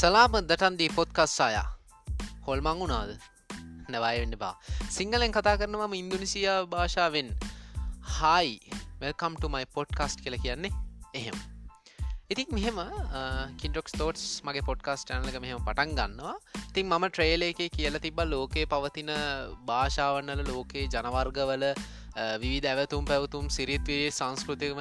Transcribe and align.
සලාම 0.00 0.34
දටන්දී 0.50 0.90
පොත්කස් 0.96 1.32
අයා. 1.46 1.66
හොල්මං 2.46 2.78
වුණාද? 2.80 3.10
නැවයවෙන්න 3.92 4.36
බා 4.42 4.54
සිංහලෙන් 4.96 5.32
කතා 5.36 5.52
කරනවම 5.60 5.94
ඉන්දුනිසියා 5.98 6.54
භාෂාවෙන්. 6.72 7.28
හයි 8.18 8.48
මෙල්කම්ටමයි 9.02 9.66
පොඩ්කාස්ට් 9.76 10.22
කියල 10.24 10.36
කියන්නේ 10.44 10.72
එහෙම. 11.20 11.36
ඉතින් 12.32 12.48
මෙහෙම 12.56 12.80
කින්ටොක්ස් 13.60 13.98
තෝටස් 14.00 14.24
මගේ 14.48 14.64
පොඩ්කාස්ට 14.70 15.12
ඇනලක 15.16 15.36
මෙහෙම 15.44 15.60
පටන් 15.68 15.92
ගන්නවා. 15.98 16.36
ඉතින් 16.70 16.88
මම 16.88 17.06
ට්‍රේල 17.08 17.44
එක 17.50 17.60
කියල 17.76 18.00
තිබ 18.06 18.22
ලෝකයේ 18.34 18.70
පවතින 18.72 19.12
භාෂාවන්නල 19.68 20.44
ලෝකයේ 20.52 20.86
ජනවර්ගවල 20.94 21.66
විවිධ 22.42 22.70
ඇවතුම් 22.72 23.04
පැවතුම් 23.10 23.52
සිරිත්වයේ 23.58 24.08
සංස්කෘතිකම 24.20 24.80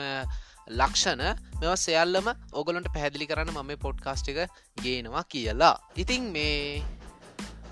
ලක්ෂණ 0.79 1.23
මෙව 1.61 1.73
සෙයල්ලම 1.85 2.27
ඔගොලන්ට 2.59 2.89
පැහැදිලි 2.95 3.29
කරන්න 3.31 3.51
මම 3.55 3.71
පොඩ්කාස්ට් 3.85 4.29
එක 4.33 4.39
ගේනවා 4.83 5.23
කියලා. 5.33 5.75
ඉතිං 6.03 6.29
මේ 6.35 6.83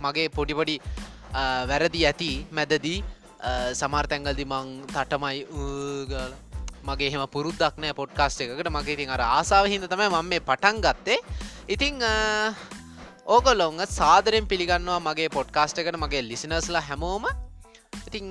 මගේ 0.06 0.28
පොඩිපොඩි 0.38 0.76
වැරදි 1.72 2.02
ඇති 2.10 2.32
මැදදී 2.58 3.00
සමාර්තැංගල්දි 3.82 4.46
මං 4.54 4.68
තටමයි 4.96 5.40
ගල. 6.12 6.34
මගේ 6.90 7.10
හෙම 7.14 7.24
පුරුද්දක් 7.36 7.80
නෑ 7.84 7.94
පොඩ්කාස්ට 8.02 8.42
එකකට. 8.44 8.70
මගේ 8.78 8.96
ඉතින් 8.98 9.14
අර 9.16 9.24
ආසාාව 9.28 9.72
හිද 9.74 9.88
තමයි 9.94 10.10
මම 10.14 10.30
මේ 10.34 10.46
පටන් 10.50 10.78
ගත්තේ. 10.86 11.20
ඉතිං 11.76 11.96
ඕගොල්ලොංග 13.36 13.82
සාදරෙන් 13.98 14.46
පිළිගන්නවා 14.52 15.00
මගේ 15.08 15.30
පොඩ්කාස්ට 15.38 15.82
එකට 15.82 16.00
මගේ 16.04 16.24
ලිසිනස්ලා 16.30 16.86
හැමෝම. 16.90 17.26
ඉතිං 18.08 18.26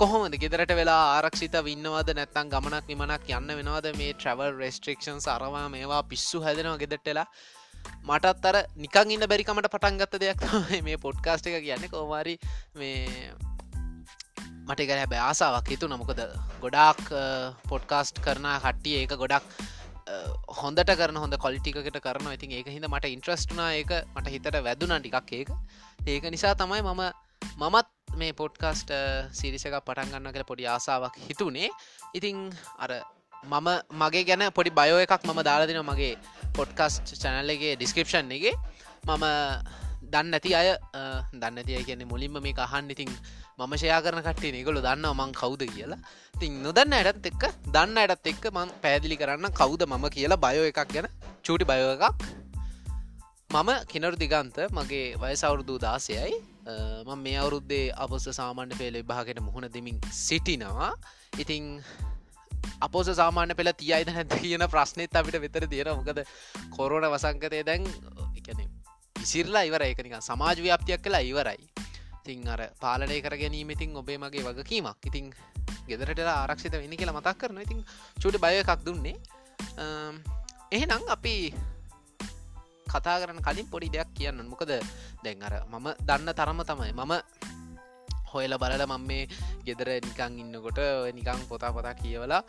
කොහොමද? 0.00 0.34
ගෙදරට 0.40 0.72
වෙලා 0.78 1.04
ආරක්ෂිත 1.16 1.54
වින්නවද 1.66 2.10
නැත්තන් 2.16 2.50
ගමනක් 2.52 2.90
නිමනක් 2.90 3.30
යන්න 3.36 3.52
වෙනවද? 3.58 3.86
මේ 3.96 4.12
ට්‍රවල් 4.12 4.52
රෙස්ට්‍රික්ෂන් 4.62 5.22
සරවා 5.24 5.62
මේවා 5.74 6.00
පිස්සු 6.10 6.40
හැදෙනවා 6.44 6.80
ගෙදටලා 6.82 7.24
මටත් 8.04 8.50
අර 8.50 8.58
නිකං 8.76 9.14
ඉන්න 9.16 9.24
බැරිකමට 9.32 9.70
පටන්ගත්ත 9.74 10.18
දෙයක් 10.24 10.44
මේ 10.88 11.00
පොඩ්කාස්ට 11.06 11.48
එක 11.48 11.64
කියන්නේ. 11.64 11.88
කෝමාරි 11.88 12.36
මේ 12.74 13.32
මට 14.68 14.84
එක 14.84 14.92
හැබැ 14.98 15.24
ආසාාවක් 15.30 15.72
හිතු 15.74 15.88
නමුකද 15.88 16.20
ගොඩාක් 16.60 17.02
පොඩ්කාස්ට් 17.72 18.20
කරන 18.20 18.52
කට්ටිය 18.64 19.00
ඒක 19.00 19.16
ගොඩක් 19.16 19.48
හොඳට 20.62 20.96
කරන 21.00 21.24
හොඳ 21.24 21.40
කොලිටිකට 21.44 22.02
කරන 22.04 22.34
ඉතින් 22.36 22.58
ඒක 22.58 22.68
හිද 22.68 22.84
මට 22.92 23.16
ඉන්ට්‍රස්ටනා 23.16 23.72
ඒක 23.80 24.00
මට 24.12 24.34
හිතට 24.34 24.64
වැදුනා 24.68 25.00
ටිකක් 25.00 25.38
ඒක. 25.40 25.54
ඒක 26.06 26.34
නිසා 26.36 26.54
තමයි 26.54 26.84
මම 26.84 27.08
මමත් 27.56 27.88
මේ 28.16 28.32
පොඩ්කාස්ට 28.32 28.90
සිරිසක 29.32 29.76
පටන්ගන්න 29.80 30.32
කළ 30.32 30.48
පොඩි 30.50 30.66
ආසාාවක් 30.66 31.16
හිතුනේ. 31.28 31.70
ඉතිං 32.14 32.38
අර 32.78 32.92
මම 33.44 33.68
මගේ 33.94 34.24
ගැන 34.24 34.44
පොඩි 34.52 34.70
බයෝ 34.72 35.00
එකක් 35.04 35.24
මම 35.24 35.40
දාලාදින 35.48 35.80
මගේ 35.84 36.12
පොඩ්කස්ට් 36.56 37.16
චැනල්ලගේ 37.22 37.74
ඩිස්කපෂන් 37.76 38.32
එක. 38.32 38.46
මම 39.06 39.24
දන්න 40.12 40.36
ඇති 40.36 40.54
අය 40.54 40.68
දන්න 41.34 41.66
තිය 41.68 41.82
කියන්නේ 41.84 42.10
මුලින්ම 42.12 42.38
මේ 42.42 42.54
අහන් 42.66 42.90
ඉතින් 42.94 43.12
මම 43.58 43.72
ෂයා 43.76 44.00
කරන 44.04 44.22
කටේ 44.26 44.52
නිගොලු 44.56 44.80
දන්න 44.80 45.06
මං 45.12 45.32
කවුද 45.32 45.62
කියලා. 45.66 46.00
තින් 46.34 46.58
නොදන්න 46.62 46.96
ඇටත් 46.98 47.30
එක්ක 47.30 47.44
දන්න 47.68 48.02
ඇටත් 48.02 48.32
එක්ක 48.32 48.44
මං 48.52 48.74
පැදිලි 48.82 49.20
කරන්න 49.22 49.54
කවුද 49.60 49.86
මම 49.86 50.04
කියලා 50.16 50.42
බයෝ 50.46 50.66
එකක් 50.72 50.82
ගැන. 50.94 51.08
චූටි 51.44 51.70
බයෝ 51.72 51.94
එකක්. 51.96 52.04
මම 53.50 53.70
කිනරු 53.86 54.16
දිගන්ත 54.16 54.56
මගේ 54.72 55.06
වයසවුරුදු 55.22 55.74
දාසයයි 55.78 56.36
ම 56.66 57.10
මේ 57.24 57.36
අවුරුද්දේ 57.42 57.84
අපොස 58.04 58.26
සාමාන්‍ය 58.40 58.74
පේල 58.80 58.94
විභාගෙන 59.00 59.38
මුහුණ 59.48 59.68
දෙමින් 59.76 59.98
සිටිනවා. 60.24 60.92
ඉතිං 61.42 61.64
අපෝස 62.86 63.08
සාමාන්‍ය 63.20 63.54
පෙළ 63.58 63.70
තියයිද 63.82 64.08
නැත 64.16 64.32
කියන 64.42 64.64
ප්‍රශ්නයත් 64.74 65.16
අපිට 65.20 65.38
විතර 65.44 65.66
තියෙන 65.72 65.92
මොකද 65.98 66.20
කොරෝණ 66.76 67.06
වසංකතය 67.14 67.62
දැන් 67.68 67.86
එකන 68.38 68.62
ඉසිරලා 69.24 69.64
ඉවර 69.68 69.82
එකනික 69.86 70.16
සමාජ 70.30 70.58
ව්‍යාප්තියක් 70.66 71.02
කලා 71.06 71.22
ඉවරයි. 71.30 71.62
තිං 72.26 72.48
අර 72.48 72.60
පාලනය 72.82 73.20
කර 73.22 73.36
ගැනීම 73.42 73.70
ඉතින් 73.70 73.94
ඔබේ 74.02 74.18
මගේ 74.18 74.42
වගකීමක්. 74.48 74.98
ඉතිං 75.10 75.30
ගෙදරට 75.88 76.20
ආරක්ෂිත 76.34 76.74
වෙන්න 76.74 76.98
කියලා 77.00 77.18
මතක් 77.18 77.38
කරන 77.40 77.62
ඉතින් 77.66 77.80
චුට 78.22 78.40
බය 78.44 78.54
එකක් 78.62 78.82
දුන්නේ. 78.86 79.16
එහෙනම් 80.72 81.02
අපි 81.14 81.54
කතා 82.86 83.16
කරන 83.20 83.40
කලින් 83.40 83.68
පොඩි 83.68 83.88
දෙයක් 83.88 84.10
කියන්න. 84.14 84.38
මොකද 84.44 84.72
දැන් 85.24 85.42
අර 85.42 85.54
මම 85.64 85.86
දන්න 86.00 86.32
තරම 86.32 86.60
තමයි. 86.62 86.92
මම 86.94 87.12
හොයල 88.32 88.52
බලල 88.58 88.82
මම 88.86 89.04
මේ 89.06 89.24
ගෙදර 89.66 89.88
නිකං 90.00 90.38
ඉන්නකොට 90.42 90.80
නිකං 91.14 91.40
පොතා 91.48 91.72
පොතා 91.72 91.94
කියවලා 91.94 92.42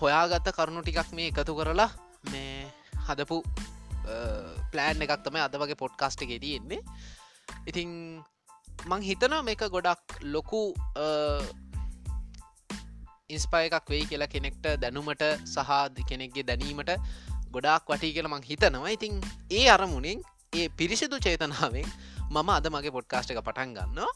හොයාගත්ත 0.00 0.48
කරුණු 0.56 0.82
ටිකක් 0.82 1.10
මේ 1.12 1.28
එකතු 1.30 1.52
කරලා 1.58 1.90
මේ 2.30 2.66
හදපු 3.06 3.36
ප්ලෑන් 4.72 5.04
එකක් 5.04 5.14
තමයි 5.24 5.44
අද 5.44 5.54
වගේ 5.54 5.80
පොඩ්කාස්ට 5.82 6.24
ගෙ 6.24 6.38
තියෙන්නේ 6.38 6.80
ඉතිං 7.66 7.90
මං 8.86 9.02
හිතන 9.02 9.34
මේක 9.44 9.62
ගොඩක් 9.68 10.18
ලොකු 10.34 10.62
ඉන්ස්පය 13.30 13.62
එකක් 13.68 13.88
වෙයි 13.92 14.08
කියලා 14.10 14.32
කෙනෙක්ට 14.34 14.66
දැනුමට 14.82 15.24
සහ 15.46 15.70
කෙනෙක්ගේ 16.10 16.46
දැනීමට 16.50 16.92
ගොඩාක් 17.54 17.84
වටී 17.90 18.12
කියල 18.16 18.28
මං 18.28 18.42
හිතනවා. 18.50 18.94
ඉතින් 18.96 19.20
ඒ 19.58 19.66
අරමුණින් 19.76 20.22
ඒ 20.60 20.68
පිරිසිදු 20.78 21.18
චේතනාවෙන් 21.26 21.88
මම 22.30 22.48
අද 22.56 22.66
මගේ 22.74 22.94
පොඩ්කාස්ට 22.96 23.30
එක 23.34 23.40
පටන් 23.48 23.74
ගන්නවා. 23.76 24.12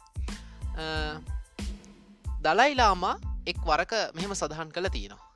දලයිලාමා 2.46 3.14
එක් 3.50 3.58
වරක 3.68 3.92
මෙහෙම 4.16 4.34
සඳහන් 4.40 4.70
කළ 4.76 4.88
තියෙනවා. 4.96 5.28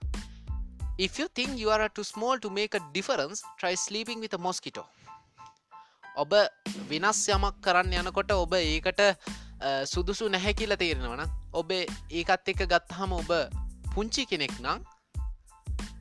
If 1.07 1.19
you 1.21 1.27
think 1.37 1.59
you 1.63 1.71
are 1.75 1.89
too 1.97 2.07
small 2.13 2.37
to 2.45 2.49
make 2.59 2.75
a 2.81 2.83
difference, 2.97 3.43
try 3.61 3.75
sleeping 3.87 4.21
with 4.25 4.37
a 4.39 4.41
mosquito. 4.47 4.85
ඔබ 6.23 6.33
වෙනස් 6.91 7.19
යමක් 7.35 7.57
කරන්න 7.65 7.93
යනකොට 8.01 8.31
ඔබ 8.37 8.55
ඒකට 8.59 9.03
සුදුසු 9.93 10.29
නැහැ 10.35 10.55
කියල 10.61 10.73
තේරෙනවන 10.83 11.23
ඔබේ 11.61 11.85
ඒකත් 12.21 12.53
එක 12.53 12.63
ගත්තහම 12.73 13.13
ඔබ 13.21 13.33
පුංචි 13.95 14.25
කෙනෙක් 14.31 14.55
නම් 14.65 14.81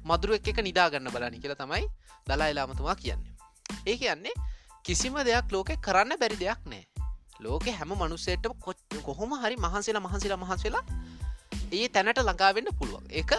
මදුරුවක් 0.06 0.48
එක 0.48 0.60
නිදාගන්න 0.62 1.10
බලනි 1.12 1.40
කියලා 1.40 1.58
තමයි 1.58 1.86
දලා 2.28 2.50
එලාමතුමා 2.54 2.96
කියන්නේ. 2.96 3.34
ඒ 3.88 3.98
කියන්නේ 3.98 4.36
කිසිම 4.84 5.16
දෙයක් 5.26 5.52
ලෝකෙ 5.52 5.78
කරන්න 5.78 6.20
බැරි 6.20 6.38
දෙයක් 6.40 6.62
නෑ. 6.66 6.84
ලෝක 7.40 7.66
හැම 7.70 7.92
මනුස්සේට 7.94 8.46
කොච් 8.60 8.78
කොහොම 9.04 9.34
හරි 9.42 9.58
මහන්සේලා 9.58 10.02
මහන්සේලා 10.02 10.38
මහන්සේලා 10.38 10.84
ඒ 11.72 11.88
තැනට 11.90 12.20
ළඟාවෙන්න 12.20 12.70
පුළුවන්. 12.80 13.06
එක 13.12 13.32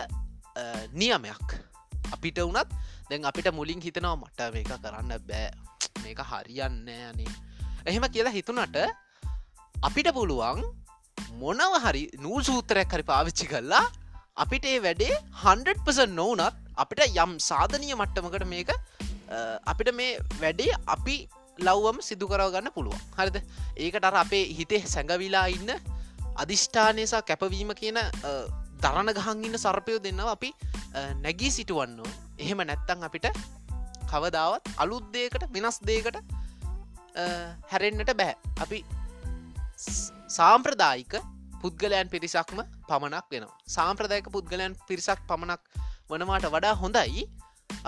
නියමයක්. 0.92 1.48
අපිට 2.12 2.38
වනත් 2.38 2.68
දැන් 3.10 3.24
අපිට 3.24 3.48
මුලින් 3.52 3.80
හිතනවා 3.80 4.16
මට 4.16 4.50
මේක 4.52 4.70
කරන්න 4.74 5.12
බෑ. 5.28 5.50
මේක 6.02 6.18
හරියන්න 6.30 6.88
අනේ. 7.02 7.30
එහෙම 7.86 8.08
කියලා 8.10 8.34
හිතුනට 8.34 8.76
අපිට 9.82 10.10
පුළුවන් 10.12 10.64
මොනව 11.40 11.78
හරි 11.84 12.02
නූල් 12.18 12.42
සූත්‍රයක් 12.42 12.90
හරි 12.90 13.02
පාවිච්චි 13.02 13.46
කල්ලා 13.46 13.84
අපිට 14.36 14.64
ඒ 14.66 14.78
වැඩේ 14.78 15.14
100% 15.44 16.06
නොවනත් 16.12 16.56
අපිට 16.76 17.02
යම් 17.06 17.32
සාධනය 17.40 17.88
මට්ටමකට 17.94 18.46
මේක 18.46 18.70
අපිට 19.66 19.90
මේ 19.94 20.12
වැඩේ 20.40 20.78
අපි 20.86 21.16
ලව්වම 21.58 21.98
සිදු 22.00 22.28
කරගන්න 22.28 22.68
පුළුවන්. 22.74 23.00
හරිද? 23.18 23.36
ඒකට 23.76 24.04
අර 24.04 24.16
අපේ 24.24 24.44
හිතේ 24.58 24.82
සැඟවිලා 24.86 25.46
ඉන්න 25.48 25.70
අධිෂ්ඨානයසා 26.36 27.22
කැපවීම 27.22 27.72
කියන 27.80 28.00
දරණ 28.82 29.12
ගහන් 29.18 29.44
ඉන්න 29.48 29.58
සර්පයෝ 29.58 30.02
දෙන්නවා 30.06 30.34
අපි 30.36 30.50
නැගී 31.22 31.50
සිටුවන්න 31.50 32.00
එහෙම 32.38 32.60
නැත්තං 32.70 33.06
අපිට 33.08 33.30
කවදාවත් 34.10 34.68
අලුත්දයකට 34.76 35.48
වෙනස් 35.54 35.80
දේකට 35.82 36.20
හැරෙන්න්නට 37.72 38.12
බැහැ 38.20 38.36
අපි 38.60 38.84
සාම්ප්‍රදායික 40.28 41.16
පුද්ගලයන් 41.62 42.08
පිරිසක්ම 42.14 42.58
පමණක් 42.88 43.26
වෙනවා. 43.32 43.56
සාම්ප්‍රදායක 43.76 44.28
පුද්ගලයන් 44.36 44.72
පිරිසක් 44.88 45.20
පමණක් 45.30 45.62
වනවාට 46.10 46.46
වඩා 46.54 46.74
හොඳයි. 46.82 47.24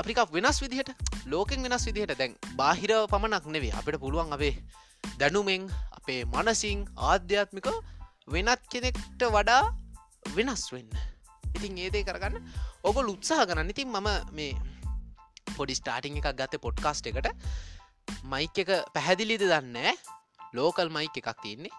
අපිකක් 0.00 0.30
වෙනස් 0.36 0.58
විදිහට 0.62 0.90
ලෝකෙන් 1.26 1.62
වෙනස් 1.64 1.84
විදිහට 1.88 2.18
දැන් 2.20 2.32
බාහිරව 2.60 3.02
පමණක් 3.12 3.44
නෙවේ 3.54 3.74
අපිට 3.80 4.00
පුළුවන් 4.04 4.32
අපේ 4.36 4.54
දැනුමෙන් 5.20 5.62
අපේ 5.98 6.20
මනසිං 6.34 6.80
ආධ්‍යාත්මික 7.10 7.68
වෙනත් 8.34 8.62
කෙනෙක්ට 8.72 9.22
වඩා 9.36 9.62
වෙනස් 10.36 10.64
වෙන්න. 10.72 10.90
ඉතින් 11.56 11.78
ඒදේ 11.84 12.04
කරගන්න 12.08 12.36
ඔබ 12.84 12.96
උත්සාහ 13.14 13.46
ගන්න 13.48 13.72
ඉතින් 13.74 13.88
මම 13.94 14.08
මේ 14.32 14.52
පොඩි 15.56 15.74
ස්ටාටිං 15.80 16.18
එකක් 16.20 16.30
ගත 16.40 16.62
පොඩ්කාස්ට 16.64 17.10
එකට. 17.10 17.28
මයික 18.24 18.58
එක 18.62 18.70
පැහැදිලිද 18.94 19.44
දන්න 19.44 19.76
ලෝකල් 20.56 20.88
මයික 20.96 21.16
එකක් 21.20 21.30
තියන්නේ. 21.42 21.74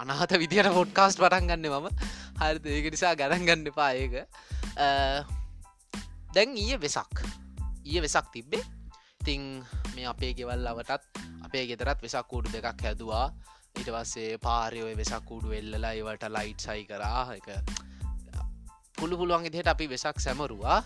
අනාත 0.00 0.32
විදියට 0.42 0.70
පොඩ්කාස්ට 0.74 1.20
පටන් 1.22 1.48
ගන්න 1.50 1.66
මම. 1.68 1.86
හරි 2.40 2.74
ඒක 2.76 2.86
නිසා 2.94 3.14
ගණන් 3.20 3.46
ගන්න 3.48 3.70
එපා 3.72 3.90
ඒක. 3.92 4.14
දැන් 6.34 6.56
ඊය 6.56 6.78
වෙසක්. 6.84 7.24
ඊය 7.84 8.02
වෙසක් 8.04 8.30
තිබ්බේ. 8.32 8.64
තිං 9.24 9.42
මේ 9.94 10.06
අපේ 10.12 10.32
ගෙවල් 10.38 10.66
අවටත් 10.72 11.20
අපේ 11.46 11.66
ගෙතරත් 11.70 12.02
වෙසක් 12.06 12.28
කූඩු 12.32 12.54
දෙකක් 12.54 12.86
හැදවා. 12.86 13.26
ඊට 13.78 13.90
පස්සේ 13.96 14.38
පාරයෝය 14.46 14.96
වෙසක් 15.02 15.24
කූඩු 15.28 15.52
එල්ලලා 15.60 15.92
ඒවට 15.98 16.26
ලයිට් 16.36 16.66
සයි 16.66 16.86
කරා. 16.90 17.22
එක 17.38 17.48
පුළු 18.98 19.20
පුළුවන් 19.20 19.46
ඉදිහට 19.50 19.72
අපි 19.74 19.90
වෙසක් 19.94 20.16
සැමරුවා. 20.26 20.80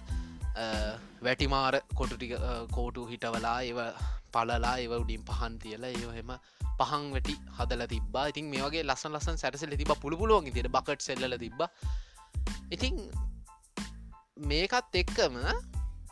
වැටිමාර 1.24 1.80
කොටුටික 1.98 2.34
කෝටු 2.74 3.06
හිටවලා 3.12 3.58
ඒව 3.68 3.78
පලලා 4.34 4.74
ඒව 4.78 4.94
උඩින් 4.98 5.22
පහන් 5.24 5.60
තියලා 5.62 5.92
ඒහෙම 5.92 6.32
පහන් 6.78 7.04
වැටි 7.12 7.36
හදල 7.58 7.84
තිබා 7.88 8.26
ඉතින් 8.32 8.50
මේ 8.52 8.64
වගේ 8.64 8.84
ලස්සන් 8.84 9.12
ලස්සන් 9.12 9.38
සැරසල 9.38 9.76
තිබ 9.76 9.94
පුළුවන් 10.00 10.50
තියට 10.50 10.72
බකට් 10.76 11.00
සෙල්ල 11.02 11.38
තිබ 11.38 11.62
ඉතින් 12.70 12.98
මේකත් 14.44 14.94
එක්කම 14.94 15.36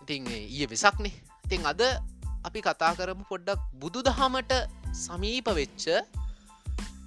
ඉතින් 0.02 0.26
ඒ 0.26 0.66
වෙසක්නේ. 0.66 1.14
ඉතින් 1.44 1.62
අද 1.64 1.80
අපි 2.44 2.60
කතා 2.60 2.92
කරමු 2.94 3.24
පොඩ්ඩක් 3.24 3.60
බුදු 3.74 4.00
දහමට 4.00 4.52
සමීප 4.94 5.46
වෙච්ච 5.50 5.84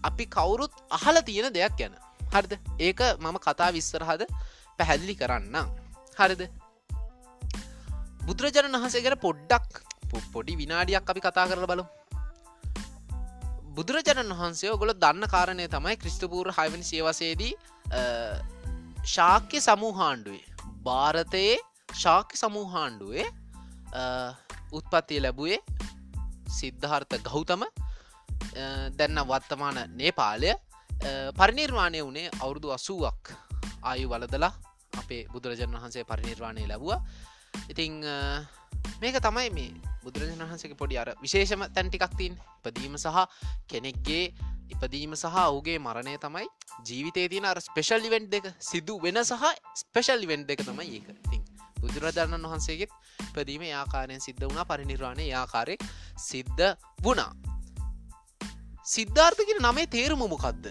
අපි 0.03 0.25
කවුරුත් 0.27 0.73
අහල 0.89 1.15
තියෙන 1.21 1.51
දෙයක් 1.51 1.73
ගැන. 1.77 1.93
හරිද? 2.25 2.53
ඒක 2.79 2.99
මම 3.15 3.37
කතා 3.37 3.69
විස්සරහද 3.71 4.21
පැහැදිලි 4.77 5.15
කරන්න 5.15 5.55
හරිද? 6.17 6.41
බුදුරජාණන් 8.21 8.77
වහසේගෙන 8.77 9.15
පොඩ්ඩක් 9.17 9.71
පොඩි 10.33 10.57
විනාඩියක් 10.61 11.09
අපි 11.09 11.21
කතා 11.21 11.45
කරල 11.49 11.67
බලු 11.67 11.85
බුදුරජාණන් 13.75 14.33
වහන්සේ 14.33 14.71
ඔගොල 14.71 14.93
දන්න 14.95 15.27
කාරණය 15.27 15.67
තමයි 15.67 15.95
ක්‍රිස්තපූර් 15.97 16.51
හයිවනි 16.57 16.85
සේවසේදී 16.85 17.53
ශාක්‍ය 19.05 19.61
සමූහාණ්ඩුවේ 19.61 20.45
භාරතයේ 20.85 21.57
ශාක්‍ය 21.95 22.37
සමූහාණ්ඩුවේ 22.37 23.27
උත්පත්තිය 24.71 25.19
ලැබුවේ 25.21 25.59
සිද්ධාර්ථ 26.51 27.17
ගෞතම 27.23 27.63
දැන්න 28.97 29.19
වත්තමාන 29.27 29.77
නේපාලය. 29.91 30.53
පරිනිර්වාණය 31.37 31.99
වනේ 32.01 32.29
අවුරුදු 32.39 32.71
අසුවක් 32.71 33.31
ආයු 33.83 34.09
වලදලා 34.09 34.53
අපේ 34.97 35.23
බුදුරජන් 35.33 35.73
වහන්සේ 35.73 36.03
පරිනිර්වාණය 36.05 36.67
ලැබවා. 36.67 36.99
ඉතිං 37.69 37.93
මේක 39.01 39.17
තමයි 39.19 39.49
මේ 39.51 39.71
බුදුරජන් 40.03 40.41
වහන්සේක 40.41 40.75
පොඩි 40.77 40.97
අර 40.97 41.09
විශේෂම 41.21 41.65
තැන්ටිකක්තින් 41.75 42.33
ඉපදීම 42.59 42.95
සහ 42.95 43.17
කෙනෙක්ගේ 43.67 44.25
ඉපදීම 44.73 45.15
සහ 45.15 45.37
ඔහුගේ 45.41 45.77
මරණය 45.79 46.17
තමයි 46.17 46.47
ජීවිතේ 46.85 47.27
තියෙන 47.29 47.45
අර 47.45 47.59
ස්පෙශල් 47.59 48.01
ඉවෙන්ට් 48.01 48.29
දෙක. 48.31 48.45
සිදු 48.61 48.99
වෙන 49.01 49.21
සහ 49.23 49.43
ස්පෙශල් 49.75 50.23
ඉවෙන්ට් 50.23 50.47
දෙක 50.47 50.61
තමයි 50.61 50.87
ඒක. 50.97 51.07
ඉතින් 51.25 51.43
බුදුරජාණන් 51.81 52.45
වහන්සේගෙත් 52.45 52.91
පැදීම 53.33 53.65
ආකාරයෙන් 53.73 54.21
සිද්ධ 54.21 54.43
වුණා 54.43 54.65
පරිනිර්වාණය 54.65 55.27
ආකාරය 55.33 55.77
සිද්ධ 56.19 56.65
වුණා. 57.03 57.31
සිද්ධාර්ථකින 58.85 59.59
නමේ 59.61 59.87
තේරුම 59.87 60.21
මොකක්ද 60.25 60.69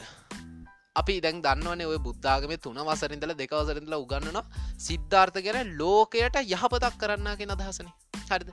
අපි 0.96 1.14
දැන් 1.20 1.41
දන්නවන 1.44 1.82
ඔය 1.87 1.99
බුද්ධාගම 2.06 2.52
තුන 2.58 2.79
වසරින්දල 2.88 3.35
දෙකවසරින්දල 3.35 3.96
උගන්නන 3.96 4.38
සිද්ධාර්ථ 4.81 5.41
ගැන 5.46 5.73
ලෝකයට 5.81 6.38
යහපතක් 6.44 6.99
කරන්නගෙන 7.02 7.55
අදහසන. 7.56 7.88
හරිද? 8.31 8.50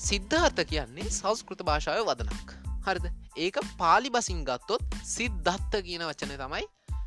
සිද්ධාර්ථ 0.00 0.62
කියන්නේ 0.64 1.12
සංස්කෘත 1.12 1.62
භාෂාව 1.62 2.04
වදනක්. 2.10 2.56
හරිද? 2.86 3.06
ඒක 3.38 3.56
පාලි 3.76 4.10
බසින් 4.10 4.44
ගත්තොත් 4.44 5.00
සිද්ධත්ත 5.06 5.74
කියන 5.88 6.06
වචනය 6.10 6.36
තමයි 6.36 6.64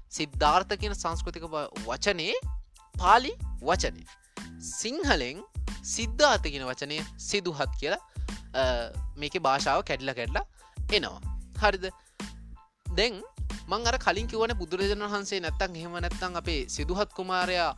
සිද්ධාර්ථ 0.10 0.78
කියන 0.78 0.96
සංස්කෘතික 0.96 1.50
වචනේ 1.88 2.38
පාලි 2.96 3.34
වචනය 3.62 4.06
සිංහලෙන් 4.72 5.42
සිද්ධාර්ථ 5.86 6.48
කියන 6.48 6.70
වචනය 6.70 7.02
සිදුහත් 7.20 7.78
කියලා 7.82 8.02
මේක 9.18 9.36
භාෂාව 9.42 9.86
කැඩල 9.90 10.14
කැඩලා 10.14 10.46
එනවා. 10.92 11.22
හරිද? 11.62 11.86
දැන් 12.86 13.22
මං 13.68 13.88
අර 13.88 13.98
කලින් 13.98 14.28
කිවන 14.28 14.56
බුදුරජාණන් 14.58 15.08
වහන්සේ 15.08 15.40
නැත්තං 15.40 15.76
හෙම 15.76 15.96
නැත්තං 15.98 16.36
අපේ 16.36 16.62
සිදුහත් 16.70 17.14
කුමාරයා 17.14 17.72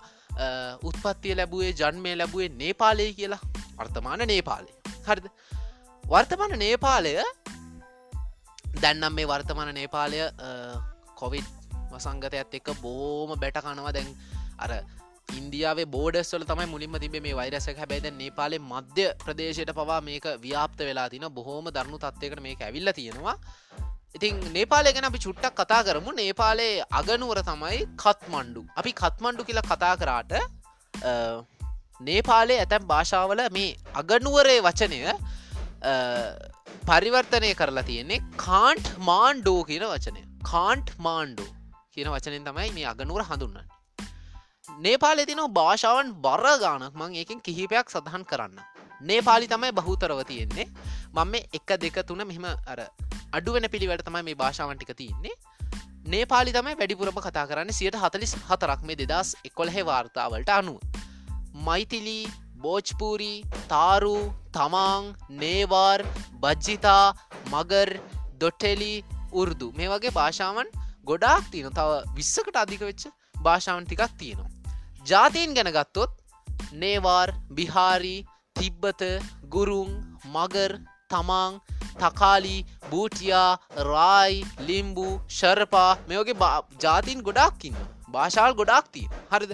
උත්පත්තිය 0.83 1.35
ලැබුවේ 1.35 1.73
ජන්මය 1.73 2.15
ලැබුවේ 2.17 2.49
නේපාලය 2.55 3.13
කියලා. 3.13 3.43
අර්ථමාන 3.77 4.27
නේපාලය. 4.27 4.71
හරිද? 5.07 5.27
වර්තමාන 6.03 6.59
නේපාලය 6.59 7.13
දැන්නම් 8.81 9.13
මේ 9.13 9.27
වර්තමාන 9.27 9.73
නේපාලය 9.73 10.19
කොවිඩ් 11.15 11.47
වසංගතයත් 11.91 12.59
එක්ක 12.59 12.69
බෝම 12.81 13.33
බැටකනවා 13.39 13.93
දැන් 13.93 14.11
අර 14.59 14.71
ඉන්දියාවේ 15.33 15.85
බෝඩස්වල 15.85 16.43
තමයි 16.43 16.67
මුලින්ම 16.67 16.97
තිබේ 16.99 17.21
මේ 17.21 17.35
වෛරසක 17.35 17.77
හැබැයිද 17.77 18.07
නේපාලේ 18.13 18.61
මධ්‍ය 18.63 19.05
ප්‍රදේශයට 19.23 19.71
පවා 19.73 20.01
මේක 20.01 20.25
ව්‍යාප්ත 20.41 20.79
වෙලා 20.79 21.07
තින 21.09 21.25
බොහෝම 21.29 21.69
දරුණු 21.69 21.97
තත්වයකට 21.97 22.41
මේක 22.41 22.61
ඇවිල්ල 22.61 22.91
තියෙනවා. 22.91 23.37
ඉතින් 24.15 24.35
නේපාලය 24.55 24.93
ගැන 24.95 25.07
අපි 25.09 25.19
චුට්ටක් 25.25 25.57
කතා 25.61 25.81
කරමු. 25.87 26.11
නේපාලේ 26.13 26.73
අගනුවර 26.99 27.39
තමයි 27.49 27.79
කත්මණ්ඩු. 28.03 28.61
අපි 28.79 28.91
කත්මණ්ඩු 29.01 29.47
කියලා 29.49 29.69
කතා 29.71 29.93
කරාට 30.01 30.33
නේපාලේ 32.01 32.59
ඇතැම් 32.59 32.87
භාෂාවල 32.91 33.43
මේ 33.57 33.71
අගනුවරේ 34.01 34.59
වචනය 34.67 35.01
පරිවර්තනය 36.89 37.51
කරලා 37.61 37.87
තියෙන්නේ 37.89 38.23
කාන්ට් 38.37 38.87
මාන්්ඩෝ 39.09 39.61
කියන 39.69 39.87
වචනය. 39.93 40.21
කාන්ට් 40.51 40.91
මාන්්ඩෝ 40.99 41.49
කියන 41.93 42.11
වචනෙන් 42.15 42.45
තමයි 42.49 42.69
මේ 42.77 42.91
අගනුවර 42.93 43.23
හඳුන්නන්න 43.29 43.75
නේපාලෙ 44.79 45.25
තින 45.25 45.41
භාෂාවන් 45.57 46.13
බර 46.21 46.47
ගානක් 46.63 46.95
මං 47.01 47.15
ඒකින් 47.15 47.41
කිහිපයක් 47.41 47.89
සඳහන් 47.89 48.23
කරන්න. 48.31 48.57
නේපාලි 49.01 49.47
තමයි 49.47 49.71
බහුතරව 49.71 50.23
තියෙන්නේ. 50.23 50.67
මං 51.15 51.27
මේ 51.27 51.47
එක 51.53 51.69
දෙක 51.83 51.97
තුන 52.07 52.23
මෙහෙම 52.27 52.45
අර 52.45 52.79
අඩුවන 53.37 53.67
පිළිවට 53.73 54.05
තමයි 54.07 54.23
මේ 54.27 54.37
භාෂාවන්ටික 54.41 54.91
තියන්නේ. 55.01 55.35
නේපාලි 56.05 56.55
තමයි 56.57 56.75
වැඩිපුරම 56.79 57.19
කතා 57.25 57.45
කරන්න 57.49 57.77
සියට 57.77 57.97
හතලිස් 58.03 58.33
හතරක් 58.49 58.81
මේ 58.89 58.97
දෙදස් 59.01 59.29
එකොළහෙ 59.49 59.83
වාර්තාවලට 59.89 60.51
අනුව. 60.57 60.77
මෛතිලී 61.67 62.23
බෝජ්පූරී 62.63 63.37
තාරු 63.71 64.15
තමාං 64.57 65.11
නේවාර් 65.41 66.05
බජ්ජිතා 66.43 67.05
මගර් 67.53 67.91
දොටෙලි 68.41 68.93
උර්දු. 69.33 69.67
මේ 69.77 69.91
වගේ 69.93 70.15
භාෂාවන් 70.19 70.69
ගොඩාක් 71.09 71.49
තියෙන 71.53 71.75
තව 71.79 71.89
විස්සකට 72.17 72.61
අධික 72.63 72.83
වෙච්ච 72.89 73.03
භාෂාවන් 73.41 73.85
ටිකක් 73.85 74.13
තියෙනවා. 74.17 74.51
ජාතීන් 75.05 75.57
ගැන 75.57 75.71
ගත්තොත් 75.77 76.11
නේවාර් 76.81 77.29
බිහාරී 77.57 78.19
තිබ්බත 78.55 79.01
ගුරුන් 79.55 79.91
මගර් 80.35 80.73
තමාං 81.09 81.59
තකාලි 81.99 82.55
බූටියා 82.89 83.49
රායි 83.89 84.37
ලිම්බු 84.67 85.07
ශරපා 85.37 85.89
මෙෝගේ 86.07 86.37
ජාතින් 86.81 87.25
ගොඩක්කින්න 87.27 87.81
භාෂාල් 88.11 88.53
ගොඩක්තිී 88.53 89.07
හරිද? 89.31 89.53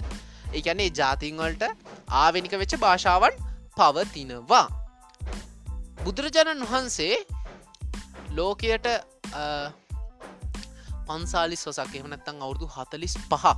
එකැනේ 0.52 0.90
ජාතින්වලට 0.98 1.64
ආවෙනික 2.16 2.54
වෙච්ච 2.62 2.74
භාෂාවන් 2.78 3.38
පවතිනවා. 3.76 4.66
බුදුරජාණන් 6.04 6.66
වහන්සේ 6.66 7.14
ලෝකයට 8.32 8.88
පන්සාලිස් 11.06 11.62
වසක් 11.66 11.94
එහනත්තං 12.00 12.42
අවුරදු 12.44 12.66
හතලිස් 12.76 13.14
පහක් 13.24 13.54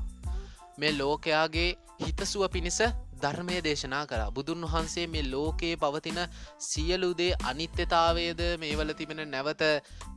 මේ 0.78 0.92
ලෝකයාගේ 0.98 1.70
හිතසුව 2.00 2.44
පිණිස 2.48 2.78
ධර්මය 3.24 3.58
දේශනා 3.60 4.04
කර. 4.06 4.22
බුදුන් 4.30 4.66
වහන්සේ 4.66 5.06
මේ 5.06 5.24
ලෝකයේ 5.26 5.76
පවතින 5.76 6.20
සියලුදේ 6.60 7.32
අනිත්‍යතාවේද 7.44 8.42
මේවල 8.58 8.92
තිබෙන 8.92 9.22
නැවත 9.30 9.64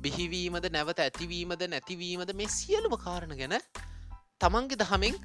බිහිවීමද 0.01 0.67
නැවත 0.71 0.99
ඇතිවීමද 0.99 1.63
නැතිවීමද 1.67 2.33
මේ 2.33 2.53
සියලුම 2.57 2.95
කාරණ 2.99 3.35
ගැන 3.35 3.57
තමන්ගේ 4.41 4.81
දහමින් 4.83 5.17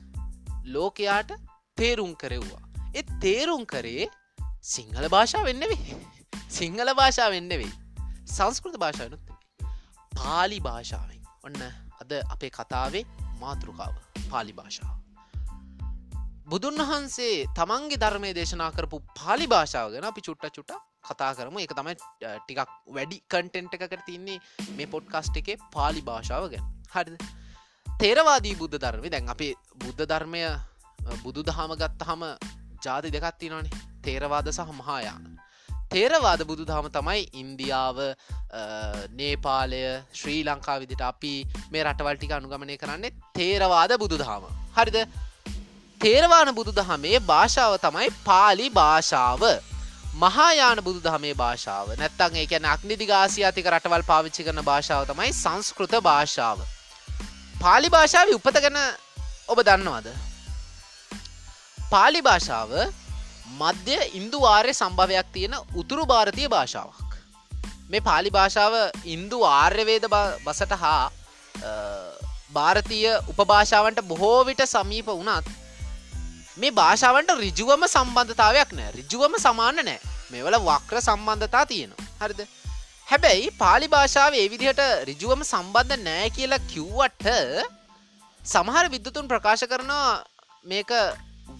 ලෝකයාට 0.66 1.30
තේරුම් 1.78 2.12
කරෙව්වා. 2.16 2.64
එ 2.94 3.02
තේරුම් 3.20 3.62
කරේ 3.66 4.08
සිංහල 4.64 5.06
භාෂා 5.08 5.44
වෙන්නවෙේ 5.44 6.00
සිංහල 6.50 6.90
භාෂා 6.94 7.30
වෙන්න 7.30 7.52
වෙයි 7.52 7.72
සංස්කෘත 8.28 8.76
භාෂාවනුත් 8.78 9.22
පාලි 10.12 10.58
භාෂාවෙන්. 10.60 11.20
ඔන්න 11.44 11.62
අද 12.00 12.12
අපේ 12.30 12.50
කතාවේ 12.50 13.04
මාතෘකාව 13.40 13.94
පාලි 14.30 14.52
භාෂාව. 14.52 15.01
බුදුන් 16.52 16.80
වහන්සේ 16.80 17.36
තමන්ගේ 17.56 17.98
ධර්මය 18.00 18.30
දේශනා 18.38 18.70
කරපු 18.76 18.98
පාලි 19.18 19.46
භාෂාව 19.52 19.86
ගැන 19.92 20.06
අපි 20.08 20.24
චුට්ට 20.26 20.56
චුට 20.56 20.72
කතා 21.08 21.30
කරමු. 21.38 21.58
එක 21.64 21.72
තමයි 21.78 21.94
ටිකක් 21.96 22.72
වැඩි 22.96 23.16
කන්ටෙන්ට් 23.26 23.76
එකකට 23.76 24.02
තින්නේ 24.08 24.38
මේ 24.76 24.88
පොඩ්කාස්ට් 24.94 25.38
එකේ 25.40 25.56
පාලි 25.76 26.02
භාෂාව 26.08 26.50
ගැන. 26.52 26.66
හරිද? 26.94 27.16
තේරවාදී 28.02 28.54
බුද්ධ 28.60 28.76
ධර්මය. 28.76 29.08
දැන් 29.08 29.32
අපේ 29.34 29.54
බුද්ධ 29.78 30.04
ධර්මය 30.04 30.42
බුදු 31.24 31.46
දහම 31.48 31.72
ගත්තහම 31.80 32.26
ජාති 32.84 33.14
දෙකත්ති 33.16 33.52
නොනේ 33.54 33.80
තේරවාද 34.04 34.52
සහ 34.52 34.76
මහායාන. 34.82 35.24
තේරවාද 35.90 36.46
බුදු 36.52 36.68
දහම 36.68 36.92
තමයි 36.92 37.26
ඉන්දියාව 37.40 37.98
නේපාලය 39.18 39.82
ශ්‍රී 40.20 40.40
ලංකා 40.44 40.78
විදිට 40.84 41.08
අපි 41.10 41.34
මේ 41.72 41.88
රටවල්ටික 41.88 42.38
අනුගමනය 42.40 42.76
කරන්නේ 42.78 43.16
තේරවාද 43.34 44.00
බුදු 44.04 44.24
දහම. 44.24 44.50
හරිද? 44.78 45.04
තේරවාන 46.02 46.48
බුදු 46.52 46.72
දහමේ 46.72 47.18
භාෂාව 47.22 47.74
තමයි 47.78 48.08
පාලි 48.24 48.66
භාෂාව. 48.70 49.42
මහායාන 50.16 50.80
බුදු 50.86 51.00
දහමේ 51.00 51.34
භාෂාව. 51.34 51.92
නැත්තන් 52.00 52.36
ඒ 52.36 52.46
ඇන 52.50 52.66
අක්නිදිගාසියාතික 52.66 53.68
රටවල් 53.72 54.04
පාවිච්චි 54.04 54.46
කරන 54.46 54.62
භාෂාව 54.62 55.06
තමයි 55.06 55.30
සංස්කෘත 55.34 55.94
භාෂාව. 56.00 56.58
පාලි 57.60 57.88
භාෂාව 57.88 58.34
උපත 58.34 58.58
ගැන 58.64 58.80
ඔබ 59.48 59.62
දන්නවාද? 59.62 60.10
පාලි 61.78 62.20
භාෂාව 62.22 62.74
මධ්‍ය 63.60 63.98
ඉන්දු 64.14 64.42
ආර්ය 64.48 64.74
සම්භවයක් 64.74 65.32
තියෙන 65.32 65.56
උතුරු 65.76 66.04
භාරතය 66.06 66.44
භාෂාවක්. 66.48 67.10
මේ 67.88 68.02
පාලි 68.02 68.30
භාෂාව 68.30 68.74
ඉන්දු 69.14 69.38
ආර්යවේද 69.54 70.10
බසට 70.44 70.72
හා 70.76 71.02
භාරතීය 72.52 73.10
උපභාෂාවන්ට 73.30 74.06
බොහෝ 74.08 74.38
විට 74.44 74.62
සමීප 74.68 75.06
වුණත් 75.08 75.58
මේ 76.56 76.72
භාෂාවන්ට 76.72 77.30
රිජුවම 77.38 77.84
සම්බන්ධතාවයක් 77.86 78.72
නෑ. 78.72 78.90
රිජුවම 78.92 79.34
සමාන 79.38 79.78
නෑ. 79.80 79.98
මෙවල 80.30 80.56
වක්‍ර 80.60 81.00
සම්බන්ධතා 81.00 81.64
තියෙනවා. 81.66 82.08
හරිද? 82.20 82.40
හැබැයි 83.08 83.50
පාලි 83.58 83.88
භාෂාව 83.88 84.34
ඒ 84.34 84.48
විදිහට 84.48 84.82
රිජුවම 85.04 85.44
සම්බන්ධ 85.44 86.02
නෑ 86.02 86.30
කියලා 86.30 86.62
කිව්වට 86.66 87.28
සමහර 88.40 88.84
විද්‍යතුන් 88.88 89.28
ප්‍රකාශ 89.28 89.64
කරනවා 89.64 90.12
මේක 90.64 90.92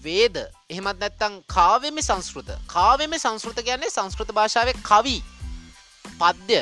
වේද. 0.03 0.37
එහෙමත් 0.69 0.99
නැත්තං 0.99 1.41
කාවෙම 1.47 1.97
සංස්කෘත. 2.01 2.53
කාවෙම 2.67 3.17
සංස්කෘත 3.17 3.59
කියන්නේ 3.61 3.89
සංස්කෘත 3.89 4.31
භාෂාව 4.31 4.73
කවී 4.83 5.19
පද්‍ය 6.05 6.61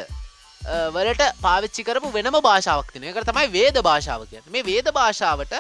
වලට 0.96 1.30
පාවිච්චි 1.42 1.84
කරපු 1.84 2.12
වෙනම 2.12 2.40
භාෂාවක් 2.40 2.92
තින 2.94 3.04
එක 3.06 3.22
තමයි 3.26 3.48
වේද 3.50 3.78
භාෂාව 3.82 4.26
කිය 4.30 4.42
මේ 4.48 4.64
වේද 4.64 4.92
භාෂාවට 4.94 5.56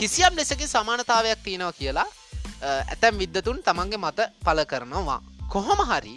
කිසියම් 0.00 0.36
ලෙසකි 0.36 0.66
සමානතාවයක් 0.66 1.40
තියෙනවා 1.44 1.72
කියලා 1.72 2.06
ඇතැම් 2.88 3.18
විද්දතුන් 3.18 3.58
තමන්ගේ 3.64 3.98
මත 3.98 4.20
පල 4.44 4.60
කරනවා. 4.64 5.18
කොහොම 5.48 5.80
හරි 5.88 6.14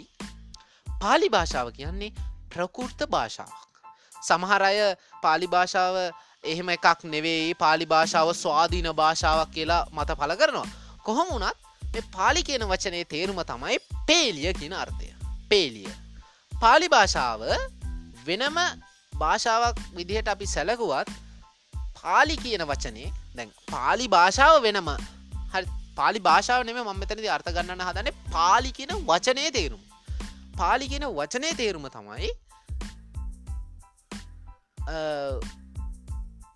පාලි 1.00 1.28
භාෂාව 1.34 1.68
කියන්නේ 1.78 2.08
ප්‍රකෘර්ත 2.52 3.04
භාෂාවක්. 3.14 3.58
සමහර 4.22 4.62
අය 4.62 4.78
පාලි 5.22 5.46
භාෂාව 5.46 5.98
එහෙම 6.44 6.70
එකක් 6.76 7.04
නෙවෙයි 7.14 7.50
පාලි 7.54 7.86
භාෂාව 7.86 8.32
ස්වාධීන 8.34 8.88
භාෂාවක් 8.92 9.52
කියලා 9.56 9.82
මත 9.92 10.16
පල 10.20 10.32
කරනවා. 10.34 10.72
කොහොම 11.04 11.28
වුණත් 11.32 11.58
මේ 11.92 12.04
පාලි 12.16 12.46
කියන 12.48 12.64
වචනය 12.72 13.04
තේරුම 13.04 13.42
තමයි 13.44 13.78
පේලිය 14.06 14.54
කියන 14.54 14.74
අර්ථය. 14.74 15.10
පේලිය. 15.50 15.92
පාලි 16.60 16.88
භාෂාව 16.88 17.44
වෙනම 18.26 18.58
භාෂාවක් 19.12 19.84
විදිහට 19.96 20.28
අපි 20.28 20.46
සැලකුවත් 20.46 21.14
පාලි 22.04 22.36
කියන 22.36 22.62
වචනේ. 22.70 23.08
දැන් 23.36 23.50
පාලි 23.70 24.06
භාෂාව 24.08 24.56
වෙනම. 24.62 24.90
හරි 25.52 25.66
පාලි 25.96 26.20
භාෂාව 26.20 26.64
නෙම 26.68 26.78
මම 26.82 27.02
මෙතනදි 27.02 27.30
අර්ථ 27.36 27.50
ගන්නන්න 27.50 27.84
හදන 27.88 28.10
පාලි 28.32 28.72
කියන 28.78 28.94
වචනය 29.10 29.44
තේරුම්. 29.50 29.82
පාලි 30.58 30.88
කියන 30.88 31.06
වචනය 31.10 31.52
තේරුම 31.60 31.86
තමයි 31.88 32.30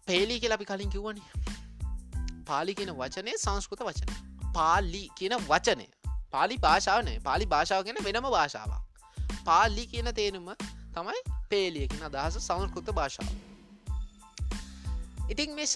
පේලි 0.09 0.41
කියලා 0.41 0.59
අපි 0.61 0.69
කලින් 0.73 0.91
කිව්වනි. 0.91 1.23
පාලි 2.47 2.75
කියන 2.75 2.93
වචනය 2.95 3.39
සංස්කෘත 3.39 3.87
වචන. 3.89 4.11
පාලි 4.55 5.05
කියන 5.19 5.39
වචනය 5.49 5.89
පාලි 6.33 6.63
භාෂාවනය 6.67 7.19
පාලි 7.23 7.53
භාෂාව 7.55 7.85
කියෙන 7.85 8.05
වෙනම 8.05 8.29
භාෂාවක්. 8.29 8.83
පාලි 9.45 9.85
කියන 9.93 10.15
තේනුම 10.15 10.57
තමයි 10.95 11.21
පේලියකින 11.51 12.09
අදහස 12.09 12.43
සංස්කෘත 12.45 12.91
භාෂාව. 12.95 13.48
ඉතින් 15.29 15.51
මේ 15.53 15.67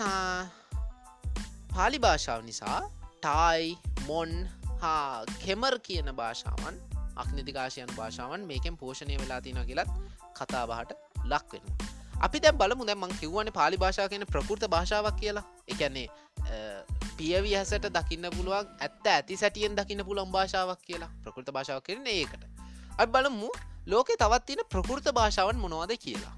පාලි 1.75 1.99
භාෂාව 1.99 2.41
නිසා 2.45 2.81
ටයි 3.23 3.77
මොන් 4.07 4.31
හා 4.81 5.25
කෙමර් 5.45 5.75
කියන 5.79 6.09
භාෂාවන් 6.17 6.77
අක්නිතිකාශයන් 7.17 7.93
භාෂාවන් 7.97 8.47
මේකෙන් 8.47 8.77
පෝෂණය 8.77 9.19
වෙලා 9.19 9.41
තින 9.41 9.61
කියලත් 9.67 9.91
කතා 10.39 10.65
බහට 10.67 10.93
ලක් 11.25 11.53
වෙනවා. 11.53 11.77
අපි 12.21 12.41
දැ 12.41 12.53
බලමු. 12.53 12.87
දැමන් 12.87 13.13
කිව්වන 13.21 13.53
පාලි 13.53 13.77
භාෂා 13.77 14.09
කියන 14.09 14.25
ප්‍රකෘත 14.27 14.65
භාෂාවක් 14.69 15.17
කියලා. 15.21 15.45
එකන්නේ 15.69 16.09
පියවි 17.17 17.55
හැසට 17.55 17.87
දකින්න 17.89 18.31
පුළුවන් 18.37 18.67
ඇත්ත 18.81 19.07
ඇති 19.07 19.37
සැටියෙන් 19.37 19.77
දකින්න 19.77 20.05
පුළන් 20.05 20.33
භාෂාවක් 20.33 20.81
කියලා. 20.89 21.11
ප්‍රකෘත 21.23 21.53
භාෂාවක් 21.53 21.85
කරන 21.85 22.07
ඒකට. 22.09 22.43
අ 22.99 23.07
බලමු. 23.07 23.51
ලෝකෙ 23.87 24.17
තවත් 24.17 24.45
තියෙන 24.47 24.65
ප්‍රකෘත 24.71 25.13
භාෂාවන් 25.13 25.63
මොනවාද 25.65 25.97
කියලා. 25.99 26.35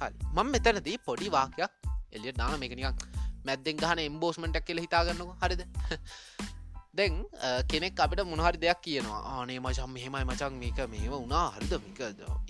හරි. 0.00 0.14
මං 0.34 0.46
මෙතනදී 0.50 0.98
පොඩි 0.98 1.30
වාකයක් 1.30 1.83
එලිය 2.14 2.32
දාන 2.32 2.58
මේකනිකක් 2.58 3.06
මැද්දෙන් 3.44 3.76
ගහන 3.76 4.02
එම්බෝස්මටක් 4.08 4.66
කියල 4.66 4.80
හිතාගන්නක. 4.84 5.30
හරිද? 5.42 5.62
දැන් 6.98 7.14
කෙනෙක් 7.68 8.00
අපිට 8.00 8.24
මොනහරි 8.24 8.58
දෙයක් 8.58 8.80
කියනවා. 8.82 9.20
ආනේ 9.32 9.58
මචම් 9.60 9.90
මෙහෙමයි 9.96 10.24
මචන් 10.24 10.54
මේක 10.62 10.78
මේම 10.88 11.10
වුණා. 11.12 11.46
හරිද? 11.56 11.74
මික 11.86 12.00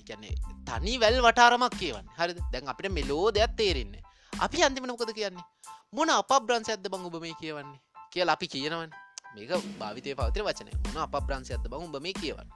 එකන්නේ 0.01 0.35
තනි 0.69 0.95
වැල් 1.01 1.21
වටාරමක් 1.27 1.79
කියවන්න. 1.81 2.09
හරිද? 2.19 2.39
දැන් 2.53 2.69
අපිට 2.69 2.93
මෙලෝ 2.93 3.27
දෙයක් 3.31 3.57
තේරෙන්නේ. 3.61 4.03
අපි 4.41 4.63
අන්තිමනොකද 4.63 5.13
කියන්නේ? 5.15 5.47
මොන 5.93 6.11
අප 6.11 6.33
බ්‍රන්ස 6.43 6.69
ඇද 6.69 6.89
බං 6.89 7.07
ඔබ 7.09 7.17
මේ 7.23 7.35
කියවන්නේ? 7.41 7.81
කියල 8.13 8.29
අපි 8.29 8.47
කියනවන්. 8.47 8.91
මේක 9.35 9.51
භාවිතය 9.79 10.15
පවතර 10.15 10.45
වචනය. 10.49 10.73
මොන 10.87 10.99
අප 11.05 11.17
බ්‍රන්ස 11.21 11.51
ඇද 11.51 11.67
බං 11.71 11.89
ඔබ 11.89 12.03
මේ 12.03 12.17
කියවන්න? 12.21 12.51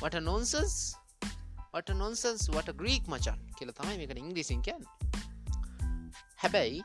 වට 0.00 0.22
නොන්සස් 0.22 0.74
වට 1.72 1.94
නොන්සන්ස් 1.94 2.48
වට 2.50 2.76
ග්‍රීක් 2.80 3.08
මචන් 3.08 3.40
කියල 3.58 3.72
තමයි 3.72 3.96
මේක 4.00 4.16
ඉංග්‍රීසින් 4.16 4.62
කියන්න. 4.62 4.84
හැබැයි 6.40 6.80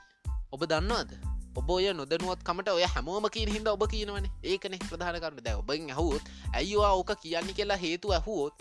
ඔබ 0.51 0.63
දන්නවාද? 0.65 1.11
ඔබ 1.55 1.69
ඔය 1.71 1.87
නොදනුවත් 1.93 2.41
කමට 2.43 2.71
ඔය 2.71 2.85
හැමෝම 2.85 3.27
කිය 3.31 3.47
හිද 3.47 3.67
ඔබ 3.67 3.83
කියනවන. 3.87 4.27
ඒකනෙ 4.43 4.79
ප්‍රධාන 4.81 5.19
කරන්න 5.19 5.43
දැ 5.43 5.55
ඔබෙන් 5.55 5.91
ඇහුත් 5.91 6.23
ඇයිවා 6.53 6.93
ඕක 6.93 7.11
කියන්න 7.21 7.53
කියලා 7.57 7.77
හේතු 7.77 8.11
ඇහුවෝත් 8.11 8.53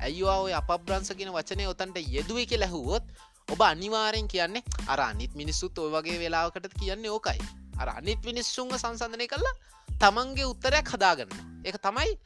ඇයිවා 0.00 0.38
ඔය 0.44 0.54
අප 0.54 0.70
බ්‍රන්ස 0.84 1.12
කියන 1.18 1.32
වචනය 1.34 1.66
ඔතන්ට 1.68 2.00
යෙදුවේ 2.08 2.46
කිය 2.46 2.62
ඇහුවොත් 2.62 3.04
ඔබ 3.48 3.60
අනිවාරෙන් 3.62 4.28
කියන්නේ 4.28 4.64
අර 4.86 5.00
අනිත් 5.00 5.34
මිනිස්සුත් 5.34 5.78
ඔය 5.78 5.92
වගේ 5.92 6.18
වෙලාවකට 6.22 6.72
කියන්නේ 6.80 7.10
ඕකයි. 7.10 7.40
අර 7.78 7.92
අනිත් 7.92 8.24
මිනිස්සුන්ග 8.24 8.72
සංසධනය 8.74 9.28
කරලා 9.28 9.54
තමන්ගේ 10.00 10.48
උත්තරයක් 10.52 10.94
හදාගන්න. 10.94 11.36
එක 11.64 11.76
තමයි 11.78 12.16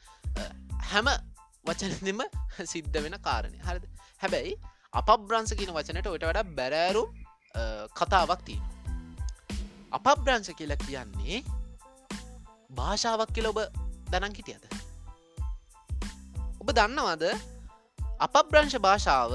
හැම 0.91 1.11
වචනදම 1.65 2.23
සිද්ධ 2.73 2.97
වෙන 3.03 3.19
කාරණය 3.21 3.59
හරිද? 3.59 3.85
හැබැයි 4.23 4.55
අප 4.93 5.09
බ්‍රන්ස 5.19 5.51
කියන 5.53 5.75
වචනට 5.75 6.07
ඔට 6.07 6.23
වඩා 6.23 6.47
බැරෑරුම් 6.57 7.24
කතාවක් 7.93 8.41
තියෙන 8.45 8.63
අපබ්‍රංශ 9.91 10.51
කියලා 10.59 10.81
කියන්නේ 10.85 11.43
භාෂාවක් 12.77 13.31
කියල 13.35 13.47
ඔබ 13.51 13.59
දැනන් 14.11 14.35
හිටියද? 14.37 14.65
ඔබ 16.61 16.69
දන්නවද? 16.77 17.25
අපබ්‍රංශ 18.19 18.77
භාෂාව 18.85 19.31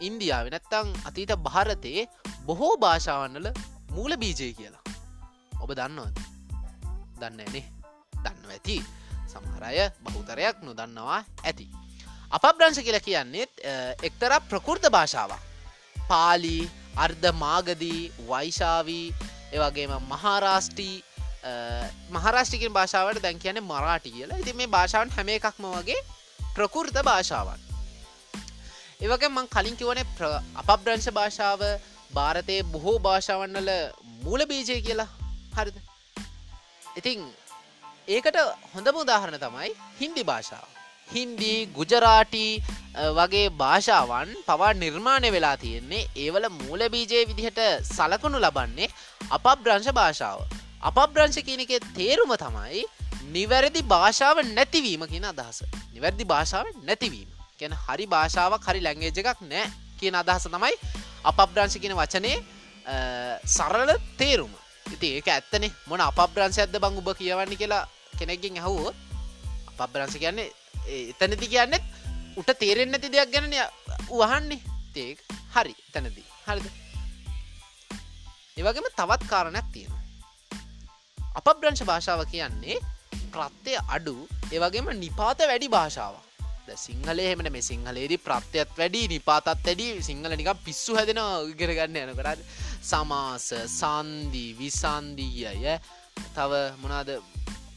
ඉන්දියාව 0.00 0.50
නැත්තං 0.54 0.92
අතීත 1.08 1.32
භාරතයේ 1.48 2.06
බොහෝ 2.46 2.74
භාෂාවන්නල 2.84 3.50
මූල 3.90 4.16
බීජය 4.22 4.52
කියලා. 4.58 4.84
ඔබ 5.60 5.70
දන්නවද? 5.72 6.16
දන්නනේ 7.20 7.64
දන්න 8.22 8.54
ඇති. 8.54 8.78
සමහරය 9.26 9.90
බහුතරයක් 10.04 10.62
නොදන්නවා 10.62 11.20
ඇති. 11.44 11.66
අපබ්‍රංශ 12.30 12.82
කියලා 12.86 13.06
කියන්නේෙත් 13.08 13.52
එක්තර 14.02 14.40
ප්‍රකෘත 14.50 14.90
භාෂාවක්. 14.90 15.40
පාලි 16.08 16.58
අර්ධ 16.96 17.26
මාගදී 17.34 18.00
වයිශාවී 18.28 19.06
ඒවගේම 19.52 19.92
මහාරාෂ්ටී 20.08 20.96
මහරාෂ්ටිකින් 22.10 22.72
භාෂාවට 22.72 23.22
දැන් 23.22 23.38
කියන 23.38 23.62
මරාටි 23.64 24.10
කියලා. 24.10 24.38
ඉති 24.38 24.52
මේ 24.52 24.66
භාෂාවන් 24.68 25.10
හැම 25.10 25.28
එකක්ම 25.28 25.64
වගේ 25.72 26.00
ප්‍රකෘත 26.54 26.98
භාෂාවන් 27.04 27.60
ඒවගේ 29.00 29.28
මං 29.28 29.48
කලින් 29.48 29.76
කිවන 29.76 30.00
අපබ්‍රංශ 30.62 31.10
භාෂාව 31.12 31.66
භාරතයේ 32.14 32.62
බොහෝ 32.66 32.98
භාෂාවන්නල 32.98 33.70
මූල 34.22 34.46
බීජය 34.46 34.80
කියලා. 34.82 35.08
හරිද? 35.56 35.76
ඉතිං 36.96 37.20
ඒකට 38.08 38.38
හොඳම 38.74 39.02
උදාහරණ 39.02 39.38
තමයි 39.40 39.70
හින්දි 40.00 40.24
භාෂාව. 40.24 40.75
හින්දි 41.08 41.52
ගුජරාටි 41.68 42.46
වගේ 43.12 43.48
භාෂාවන් 43.54 44.30
පවා 44.46 44.72
නිර්මාණය 44.74 45.30
වෙලා 45.32 45.56
තියෙන්නේ 45.56 46.08
ඒවල 46.16 46.46
මූල 46.50 46.82
බීජය 46.88 47.22
විදිහට 47.30 47.60
සලකනු 47.88 48.38
ලබන්නේ 48.38 48.88
අපබ්‍රංශ 49.30 49.90
භාෂාව. 49.92 50.38
අපබ්‍රංශ 50.82 51.40
කියනක 51.40 51.72
තේරුම 51.94 52.32
තමයි 52.36 52.82
නිවැරදි 53.28 53.82
භාෂාව 53.84 54.42
නැතිවීම 54.48 55.06
කියන 55.06 55.26
අදහස. 55.26 55.58
නිවැරදි 55.94 56.24
භාෂාව 56.24 56.66
නැතිවීම. 56.82 57.30
ගැන 57.60 57.74
හරි 57.84 58.06
භාෂාවක් 58.06 58.68
හරි 58.68 58.80
ලැංගේජ 58.80 59.18
එකක් 59.22 59.40
නෑ 59.44 59.66
කියන 60.00 60.14
අදහස 60.14 60.46
තමයි 60.48 60.74
අපබ්‍රංශ 61.24 61.78
කියන 61.82 61.94
වචනේ 61.94 62.36
සරල 63.46 63.90
තේරුම. 64.18 64.52
ඉති 64.86 65.08
ඒක 65.16 65.28
ඇත්තනේ 65.28 65.74
මොන 65.86 66.00
අපබ්‍රංශ 66.02 66.60
ඇද 66.62 66.76
බං 66.78 67.00
උබ 67.00 67.08
කියවන්න 67.20 67.56
කියලා 67.56 67.84
කෙනෙක්ගෙන් 68.18 68.58
ඇහුවෝ 68.58 68.92
අපබ්‍රංශ 69.74 70.18
කියන්නේ 70.18 70.52
එතනති 70.86 71.52
කියන්නෙත් 71.52 71.84
උට 72.36 72.50
තේරෙන් 72.58 72.90
නැති 72.90 73.12
දෙයක් 73.12 73.30
ගැනය 73.34 73.60
වහන්නේ 74.10 74.60
තේක් 74.94 75.18
හරි 75.54 75.74
තැනදී 75.92 76.26
හරිද? 76.46 76.66
ඒවගේම 78.56 78.88
තවත් 78.98 79.22
කාරණයක් 79.30 79.66
තියෙනවා. 79.72 80.04
අප 81.38 81.48
බ්‍රංශ 81.60 81.84
භාෂාව 81.84 82.22
කියන්නේ 82.32 82.78
ප්‍රත්්‍යය 83.32 83.76
අඩු 83.88 84.16
ඒවගේම 84.52 84.94
නිපාත 84.96 85.42
වැඩි 85.42 85.68
භාෂාව 85.68 86.14
සිංහලේ 86.76 87.28
හෙමට 87.30 87.50
මේ 87.52 87.62
සිංහලේදී 87.62 88.18
ප්‍රත්්‍යයත් 88.18 88.70
වැඩි 88.78 89.08
නිපාතත් 89.08 89.46
වැඩි. 89.46 90.02
සිංහල 90.02 90.36
නික 90.36 90.50
පිස්සු 90.64 90.96
හැදෙන 90.98 91.20
ඉගෙනගන්න 91.52 92.00
යන 92.02 92.14
කරන්න 92.18 92.42
සමාස 92.82 93.52
සන්දී 93.70 94.50
විසන්දීය 94.58 95.78
තව 96.34 96.52
මොනාද 96.82 97.10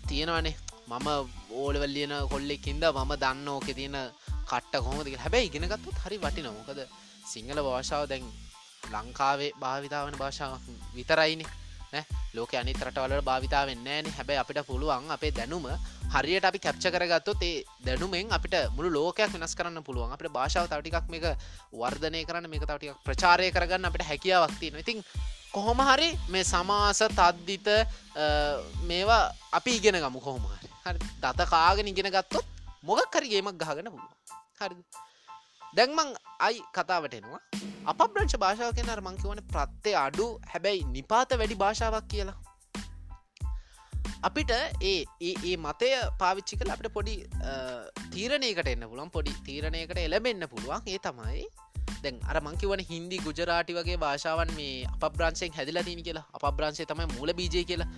තියෙනවනේ? 0.07 0.55
මම 0.91 1.07
ඕලවල් 1.53 1.91
ලියන 1.95 2.13
කොල්ලෙක්කින්ද 2.27 2.83
මම 2.89 3.11
දන්න 3.17 3.47
ඕක 3.49 3.67
තියෙන 3.71 3.97
කට්ට 4.43 4.75
කොහොමද 4.79 5.09
හැබැයි 5.15 5.49
ඉගෙනගත්තුත් 5.49 5.97
හරි 6.03 6.17
වටි 6.17 6.41
නොමොකද 6.41 6.79
සිංහල 7.25 7.59
භාෂාව 7.61 8.03
දැන් 8.09 8.25
ලංකාවේ 8.87 9.51
භාවිතාවන 9.55 10.17
භාෂාවක් 10.17 10.65
විතරයිනේ. 10.95 12.03
ලෝක 12.33 12.51
අනි 12.53 12.73
රටවල 12.75 13.21
භාවිතා 13.21 13.63
වෙන්නෑන 13.65 14.09
හැබැයි 14.09 14.39
අපිට 14.39 14.59
පුළුවන් 14.65 15.11
අපේ 15.11 15.31
දැනුම 15.31 15.65
හරියට 16.13 16.45
අපි 16.45 16.59
කැප්ච 16.59 16.85
කරගත්තොත් 16.87 17.43
ඒ 17.43 17.55
දැනුමෙන් 17.85 18.31
අපිට 18.31 18.55
මුළු 18.75 18.89
ලෝකයක් 18.91 19.33
වෙනස් 19.33 19.55
කරන්න 19.55 19.83
පුළුවන්. 19.83 20.11
අපට 20.11 20.29
භාෂාව 20.29 20.65
තවටිකක් 20.67 21.09
මේක 21.09 21.25
වර්ධනය 21.73 22.21
කරන්න 22.25 22.49
මේක 22.49 22.63
තවටික් 22.63 23.03
ප්‍රචාරය 23.05 23.51
කරගන්න 23.51 23.85
අපිට 23.85 24.05
හැකියාවක්තින 24.05 24.79
ඉතින් 24.83 25.03
කොහොම 25.51 25.79
හරි 25.81 26.09
මේ 26.29 26.43
සමාස 26.45 27.01
තද්දිත 27.11 27.69
මේවා 28.83 29.23
අපි 29.51 29.71
ඉගෙන 29.75 29.97
ගමු 29.97 30.21
කොහොමහරි 30.21 30.69
හරි 30.89 30.99
දත 31.23 31.49
කාගෙන 31.53 31.91
ඉගෙන 31.93 32.11
ගත්තොත් 32.15 32.45
මොගක් 32.83 33.15
හරිගේමක් 33.15 33.63
ගහගෙන 33.63 33.89
පුළුව 33.93 34.11
හරි 34.59 34.75
දැන්මං 35.75 36.11
අයි 36.39 36.61
කතාවට 36.75 37.15
එනවා. 37.17 37.41
අප 37.85 38.01
බ්‍රංශ 38.13 38.37
භාෂාව 38.43 38.71
කියන 38.77 38.91
මංකිවන 39.07 39.41
ප්‍රත්්‍යය 39.51 39.95
අඩු 40.05 40.27
හැබැයි 40.53 40.85
නිපාත 40.95 41.35
වැඩි 41.41 41.61
භාෂාවක් 41.63 42.07
කියලා. 42.13 42.37
අපිට 44.21 44.51
ඒ 44.83 44.97
ඒ 45.21 45.55
මතය 45.57 45.89
පාවිච්චි 46.21 46.59
කල 46.59 46.71
අපට 46.75 46.89
පොඩි 46.97 47.15
තීරණයකට 48.13 48.69
එන්න 48.73 48.85
පුළන් 48.91 49.11
පොඩි 49.15 49.33
තීරණයකට 49.47 49.99
එලබෙන්න්න 50.07 50.47
පුළුවන්. 50.53 50.81
ඒ 50.87 50.99
තමයි 51.07 51.45
දැන් 52.03 52.17
අර 52.31 52.39
මංකිවන 52.41 52.83
හින්දි 52.91 53.19
ගුජරාටි 53.27 53.77
වගේ 53.79 53.99
භාෂාවන් 54.05 54.51
මේ 54.59 54.73
අප 54.95 55.13
බ්‍රංශයෙන් 55.17 55.55
හැදිලා 55.57 55.85
තිනි 55.89 56.07
කියලා. 56.07 56.25
අප 56.35 56.45
බ්‍රංශය 56.57 56.89
තමයි 56.91 57.07
මූල 57.15 57.33
බීජය 57.39 57.63
කියලා. 57.71 57.89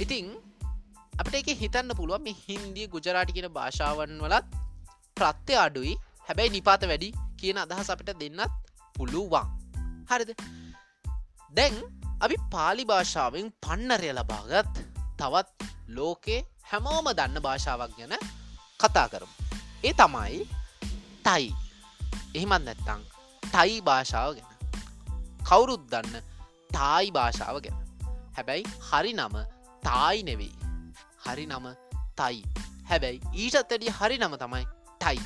ඉතිං 0.00 0.28
අපට 1.14 1.34
එක 1.34 1.50
හිතන්න 1.54 1.94
පුළුවන් 1.96 2.22
මේ 2.22 2.36
හින්දිය 2.38 2.86
ගුජරාටි 2.86 3.34
කියන 3.36 3.48
භාෂාවන් 3.48 4.14
වලත් 4.20 4.46
ප්‍රත්්‍ය 5.16 5.54
අඩුයි. 5.56 5.94
හැබැයි 6.28 6.50
නිපාත 6.50 6.82
වැඩි 6.82 7.10
කියන 7.38 7.58
අදහස් 7.58 7.90
අපිට 7.90 8.10
දෙන්නත් 8.18 8.54
පුළුවන්. 8.96 9.46
හරිද? 10.10 10.30
දැන් 11.54 11.76
අපි 12.20 12.36
පාලි 12.50 12.84
භාෂාවෙන් 12.84 13.46
පන්නරය 13.62 14.10
ලබාගත් 14.12 14.74
තවත් 15.18 15.70
ලෝකේ 15.88 16.40
හැමෝම 16.70 17.08
දන්න 17.12 17.38
භාෂාවක් 17.40 17.94
ගැන 17.98 18.14
කතා 18.80 19.06
කරමු. 19.08 19.34
ඒ 19.84 19.92
තමයි 19.92 20.42
තයි. 21.24 21.46
එහෙමත් 22.34 22.64
නැත්තං 22.64 23.02
ටයි 23.42 23.80
භාෂාව 23.80 24.30
ගැන. 24.34 24.50
කවුරුත් 25.44 25.86
දන්න 25.90 26.14
තායි 26.70 27.10
භාෂාව 27.10 27.56
ගැන. 27.60 27.78
හැබැයි 28.36 28.64
හරි 28.88 29.12
නම 29.12 29.34
තායි 29.82 30.22
නෙවෙයි. 30.22 30.63
හරි 31.24 31.46
නම 31.46 31.66
තයි. 32.16 32.42
හැබැයි 32.90 33.20
ඊටත් 33.34 33.70
වැඩිය 33.70 33.94
හරි 33.98 34.18
නම 34.18 34.36
තමයි 34.42 34.64
ටයි 35.00 35.18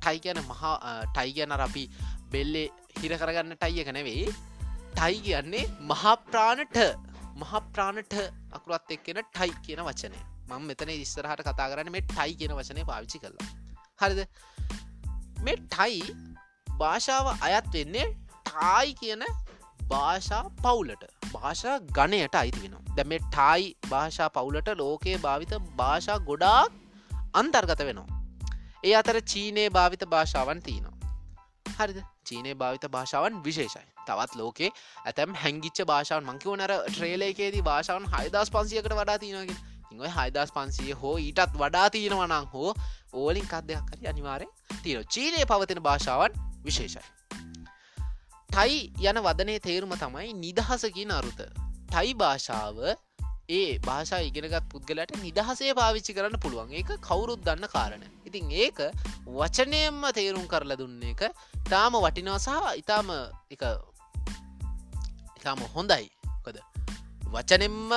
ටයි 0.00 0.18
ගැන 0.24 0.42
මහා 0.48 0.74
ටයි 1.08 1.36
ගැන 1.36 1.54
අපි 1.58 1.84
බෙල්ලේ 2.32 2.66
හිර 3.00 3.14
කරගන්න 3.16 3.56
ටයි 3.56 3.80
එක 3.82 3.92
නෙවෙයි. 3.98 4.26
ටයි 4.92 5.22
කියන්නේ 5.26 5.64
මහාප්‍රාණට 5.90 6.78
මහාප්‍රාණට 7.42 8.14
අකුරත් 8.52 8.94
එක්කෙන 8.96 9.22
ටයි 9.28 9.52
කියන 9.64 9.84
වචනය. 9.88 10.18
මං 10.48 10.66
මෙතන 10.68 10.92
ඉස්සරහට 10.96 11.44
කතා 11.48 11.68
කරන්න 11.72 11.92
මේ 11.94 12.04
ටයි 12.08 12.36
කියන 12.40 12.56
වචනය 12.58 12.84
පාවිච්චි 12.90 13.22
කරලා. 13.22 13.48
හරිද? 14.00 14.20
මේ 15.44 15.56
ටයි 15.68 16.02
භාෂාව 16.78 17.26
අයත් 17.40 17.72
වෙන්නේ 17.74 18.06
ටායි 18.46 18.94
කියන 19.00 19.22
භාෂා 19.88 20.42
පවුලට 20.62 21.04
භාෂා 21.32 21.76
ගණයට 21.92 22.34
අයිති 22.34 22.62
වෙනවා. 22.62 22.96
දැ 22.96 23.04
මේ 23.04 23.18
ටායි 23.18 23.68
භාෂා 23.88 24.28
පවුලට 24.28 24.68
ලෝකයේ 24.76 25.18
භාවිත 25.18 25.54
භාෂා 25.76 26.18
ගොඩාක් 26.18 26.72
අන්තර්ගත 27.34 27.82
වෙනවා. 27.84 28.20
ඒ 28.84 28.94
අතර 28.94 29.20
චීනයේ 29.26 29.68
භාවිත 29.68 30.04
භාෂාවන් 30.06 30.60
තියනවා. 30.60 30.96
හරිද? 31.78 31.98
චීනය 32.24 32.54
භාවිත 32.54 32.86
භාෂාවන් 32.88 33.42
විශේෂයි. 33.44 33.86
තවත් 34.06 34.34
ලෝකේ 34.34 34.70
ඇතැම් 35.04 35.34
හැංගිච්ච 35.34 35.84
භාෂාවන් 35.86 36.24
මංකිව 36.24 36.56
නර 36.56 36.74
ට්‍රේලේකේදී 36.88 37.62
භාෂාවන් 37.62 38.08
හයිදස් 38.14 38.50
පන්සියකට 38.50 38.92
වඩා 38.92 39.18
තියෙනගෙන 39.18 39.58
ඉංග 39.92 40.04
හයිදස් 40.10 40.52
පන්සිය 40.52 40.92
හෝ 40.94 41.16
ඊටත් 41.18 41.56
වඩා 41.56 41.86
තියෙනවනං 41.90 42.48
හෝ 42.52 42.74
ඕලින් 43.14 43.46
කත් 43.46 43.64
දෙයක් 43.68 43.84
කරි 43.90 44.08
අනිවාරය 44.08 44.48
තියෙන 44.82 45.04
චීනය 45.06 45.44
පවතින 45.46 45.82
භාෂාවන් 45.82 46.38
විශේෂයි. 46.64 47.04
ටයි 48.52 48.80
යන 49.02 49.18
වදනේ 49.24 49.60
තේරුම 49.60 49.92
තමයි 49.96 50.32
නිදහසකින් 50.36 51.12
අරුත. 51.12 51.38
ටයි 51.88 52.10
භාෂාව 52.14 52.80
ඒ 53.50 53.78
භාෂා 53.86 54.20
ඉගෙනගත් 54.26 54.66
පුද්ගලට 54.72 55.14
නිදහසේ 55.18 55.72
පාවිච්චි 55.78 56.12
කරන්න 56.12 56.36
පුළුවන්. 56.36 56.68
ඒක 56.70 56.90
කවුරුත් 57.00 57.40
දන්න 57.46 57.70
කාරණ 57.74 58.04
ඉතින් 58.28 58.52
ඒක 58.56 58.82
වචනයෙන්ම 59.28 60.04
තේරුම් 60.18 60.44
කරලා 60.52 60.76
දුන්න 60.76 61.00
එක 61.04 61.22
තාම 61.70 61.96
වටිනවා 61.96 62.38
සහ 62.38 62.76
ඉතාම 62.82 63.08
එක 63.50 63.64
ඉතාම 65.38 65.64
හොඳයි. 65.74 66.04
කොද 66.44 66.60
වචනෙම්ම 67.32 67.90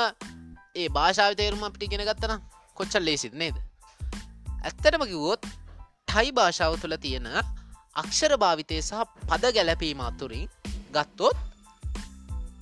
ඒ 0.76 0.88
භාෂාව 0.90 1.36
තේරුම 1.36 1.68
අපිටි 1.68 1.92
ගෙන 1.92 2.08
ගත්තන 2.08 2.40
කොච්චල් 2.78 3.04
ලේසිත් 3.04 3.36
නේද? 3.36 3.60
ඇත්තටම 4.64 5.04
කිවොත් 5.04 5.44
ටයි 6.08 6.32
භාෂාව 6.32 6.80
තුළ 6.80 6.98
තියෙන 6.98 7.28
අක්ෂර 7.96 8.34
භාවිතය 8.36 8.78
සහ 8.82 9.04
පද 9.28 9.52
ගැලපීම 9.58 10.00
අතුරින් 10.02 10.48
ගත්තොත් 10.92 11.38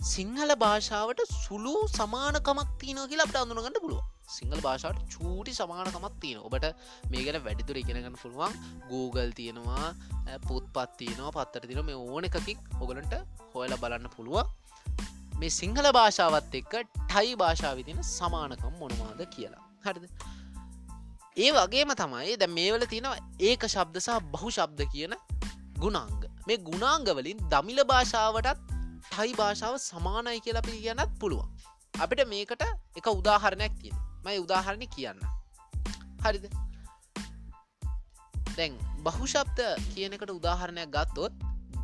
සිංහල 0.06 0.52
භාෂාවට 0.56 1.22
සුළු 1.36 1.76
සමානකමක් 1.90 2.74
තියන 2.82 3.00
කියලා 3.04 3.26
අපට 3.28 3.40
අඳුනගන්න 3.40 3.80
පුළුව 3.82 4.02
සිංහල 4.30 4.60
භාෂාවට 4.60 5.16
චූටි 5.16 5.54
සමානකමක් 5.54 6.18
තියෙන 6.20 6.40
ඔබට 6.40 6.68
මේ 7.12 7.24
ගැන 7.26 7.40
වැඩිතුර 7.46 7.78
ඉගෙනගන්න 7.78 8.18
පුළුවන්. 8.22 8.54
Google 8.90 9.32
තියෙනවා 9.32 9.88
පුත්පත් 10.48 10.94
තියනවා 10.98 11.32
පත්තර 11.32 11.66
තින 11.68 11.82
මේ 11.86 11.98
ඕන 12.06 12.30
එකකින් 12.30 12.62
ඔගලන්ට 12.82 13.16
හොයල 13.56 13.76
බලන්න 13.78 14.08
පුළුවන්. 14.16 14.54
මේ 15.40 15.52
සිංහල 15.52 15.90
භාෂාවත් 15.92 16.56
එක්ක 16.56 16.74
ටයි 17.08 17.36
භාෂාවිතින 17.36 18.06
සමානකම් 18.12 18.74
මොනවාද 18.80 19.22
කියලා. 19.36 19.66
හරිද? 19.86 20.06
ඒ 21.38 21.52
වගේම 21.52 21.92
තමයි 21.94 22.36
දැ 22.38 22.48
මේවල 22.48 22.84
තියෙනවා 22.86 23.18
ඒක 23.42 23.64
ශබ්ද 23.66 23.98
සහ 24.00 24.18
බහු 24.34 24.50
ශබ්ද 24.50 24.82
කියන 24.94 25.14
ගුණාංග. 25.80 26.24
මේ 26.48 26.58
ගුණාංගවලින් 26.58 27.40
දමිල 27.52 27.80
භාෂාවටත් 27.84 28.60
ටයි 29.06 29.34
භාෂාව 29.34 29.78
සමානයි 29.82 30.40
කියලා 30.40 30.64
අපි 30.66 30.74
කියන්නත් 30.78 31.16
පුළුවන්. 31.20 31.50
අපිට 31.94 32.22
මේකට 32.28 32.64
එක 32.96 33.08
උදාහරණයක් 33.12 33.74
තියෙන 33.82 33.98
මයි 34.26 34.38
උදාහරණය 34.46 34.88
කියන්න 34.88 35.20
හරිද? 36.24 36.46
දැන් 38.56 38.78
බහුශබ්ද 39.04 39.60
කියනකට 39.90 40.32
උදාහරණයක් 40.32 40.90
ගත්තොත් 40.90 41.34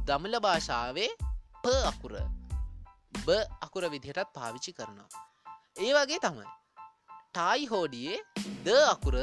දමිල 0.08 0.40
භාෂාවේ 0.40 1.10
ප 1.64 1.74
අකුර 1.86 2.14
බ 3.26 3.28
අකුර 3.62 3.84
විදිහටත් 3.90 4.30
පාවිච්චි 4.38 4.72
කරනවා. 4.72 5.10
ඒ 5.80 5.92
වගේ 5.94 6.22
තමයි. 6.22 6.59
ටායි 7.36 7.66
හෝඩියේ 7.66 8.18
ද 8.66 8.78
අකුර 8.86 9.16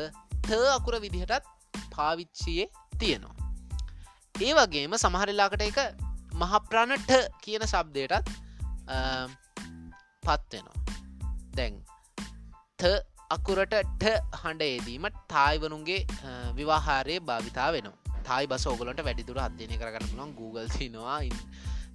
ත 0.42 0.58
අකුර 0.72 0.94
විදිහටත් 1.04 1.46
පාවිච්චියේ 1.94 2.66
තියෙනවා. 2.98 3.34
ඒ 4.38 4.52
වගේම 4.54 4.94
සමහරලාකට 4.96 5.62
එක 5.62 5.78
මහප්‍රාණට 6.34 7.10
කියන 7.44 7.64
ශබ්දයටත් 7.64 8.30
පත්වෙනවා 10.22 10.82
දැන් 11.56 11.76
ත 12.78 12.92
අකුරට 13.30 13.76
ට 14.00 14.14
හඬයේදීම 14.40 15.06
තායිවනුන්ගේ 15.28 16.00
විවාහාරය 16.58 17.16
භාවිතා 17.30 17.68
වෙන 17.76 17.88
තායි 18.28 18.50
බස 18.52 18.66
ඔගලට 18.72 19.02
වැඩිදුර 19.08 19.40
අධ්‍යනය 19.40 19.80
කරගන්න 19.82 20.10
පුළන් 20.12 20.36
Google 20.40 20.68
තිනවා 20.76 21.18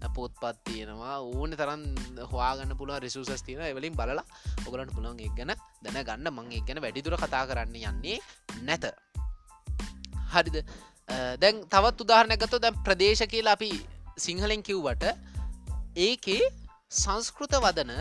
පොත්පත් 0.09 0.57
තියෙනවා. 0.65 1.15
ඕන 1.21 1.51
තරන් 1.53 1.83
හවාගන්න 2.31 2.77
පුළුව 2.77 2.99
රෙසුසස් 2.99 3.43
තියෙන 3.43 3.63
එවලින් 3.63 3.95
බලලා 3.95 4.25
ඔගලන්ට 4.65 4.93
පුළුවන් 4.95 5.19
එක් 5.19 5.35
ගැන 5.37 5.53
දැන 5.83 5.99
ගන්න 6.05 6.33
මං 6.33 6.51
එක් 6.51 6.65
ගැන 6.67 6.81
වැඩිදුර 6.81 7.17
කතා 7.17 7.43
කරන්න 7.45 7.75
යන්නේ 7.81 8.19
නැත. 8.63 8.85
හරිද? 10.33 10.57
දැන් 11.37 11.63
තවත් 11.67 12.05
උදාහරණගත 12.05 12.57
දැන් 12.59 12.81
ප්‍රදේශ 12.83 13.23
කියලා 13.27 13.55
අපි 13.59 13.71
සිංහලෙන් 14.17 14.63
කිව්වට 14.63 15.05
ඒකේ 15.97 16.51
සංස්කෘත 16.91 17.57
වදන 17.57 17.91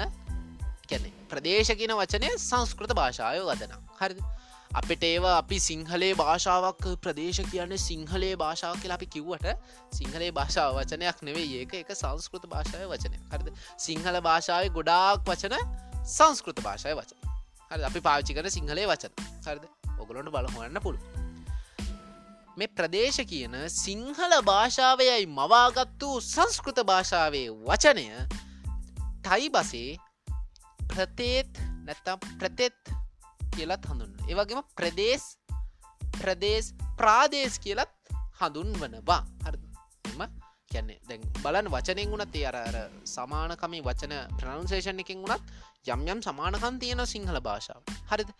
කැනෙ 0.89 1.11
ප්‍රදේශ 1.31 1.73
කියන 1.79 1.95
වචනය 1.95 2.31
සංස්කෘත 2.41 2.95
භාෂාය 2.95 3.43
වදන 3.43 3.75
හරිද? 4.01 4.21
අපිට 4.70 5.02
ඒවා 5.02 5.37
අපි 5.38 5.59
සිංහලේ 5.59 6.12
භාෂාවක් 6.14 6.85
ප්‍රදේශ 7.02 7.40
කියන්නේ 7.50 7.80
සිංහලේ 7.80 8.35
භාෂාව 8.37 8.76
කියලා 8.83 8.98
අපි 9.00 9.06
කිව්වට 9.06 9.46
සිංහලේ 9.92 10.30
භාෂාව 10.30 10.74
වචනයක් 10.74 11.22
නෙවෙයි 11.22 11.56
ඒක. 11.61 11.74
එක 11.74 11.90
සංස්කෘත 11.94 12.46
භාෂාව 12.46 12.87
වචනය 12.88 13.18
හරිද? 13.33 13.48
සිංහල 13.78 14.20
භාෂාව 14.20 14.68
ගොඩාක් 14.70 15.26
වචන 15.26 15.56
සංස්කෘත 16.09 16.62
භාෂාව 16.62 17.00
වචන. 17.00 17.18
හරි 17.70 17.83
අපි 17.85 18.00
පාවිච්චි 18.00 18.35
කර 18.35 18.50
සිංහලේ 18.50 18.87
වචන. 18.87 19.12
හරිද? 19.46 19.66
ඔගොලොන්ට 19.98 20.30
බලහොන්න 20.30 20.80
පුළුව 20.80 21.20
මේ 22.56 22.70
ප්‍රදේශ 22.70 23.20
කියන 23.24 23.56
සිංහල 23.72 24.33
භාෂාවයයි 24.42 25.26
මවාගත්තු 25.33 26.09
සංස්කෘත 26.26 26.78
භාෂාවේ 26.85 27.48
වචනය 27.66 28.06
ටයි 29.24 29.50
බසේ 29.50 29.90
ප්‍රතේත් 30.88 31.61
නැත්තම් 31.85 32.18
ප්‍රතෙත් 32.38 32.94
කියලත් 33.61 33.88
හඳුන්න 33.90 34.12
ඒවගේම 34.27 34.62
ප්‍රදේශ 34.75 35.31
ප්‍රදේශ 36.18 36.70
ප්‍රාදේශ 36.99 37.59
කියලත් 37.61 37.96
හඳුන්වනවා. 38.40 39.23
හරිම 39.44 39.70
කියන්නේ 40.70 40.99
දැන් 41.09 41.23
බලන් 41.42 41.68
වචනෙන් 41.68 42.11
වුණත් 42.12 42.37
ඒ 42.37 42.44
අර 42.46 42.57
අර 42.59 42.77
සමානකමේ 43.07 43.83
වචන 43.83 44.14
ප්‍රනන්සේෂන් 44.38 45.03
එකින් 45.05 45.23
වුණත් 45.25 45.44
යම් 45.87 46.03
යම් 46.07 46.20
සමානකන් 46.23 46.79
තියෙන 46.79 47.03
සිංහල 47.07 47.38
භාෂාව. 47.40 47.83
හරිද? 48.11 48.31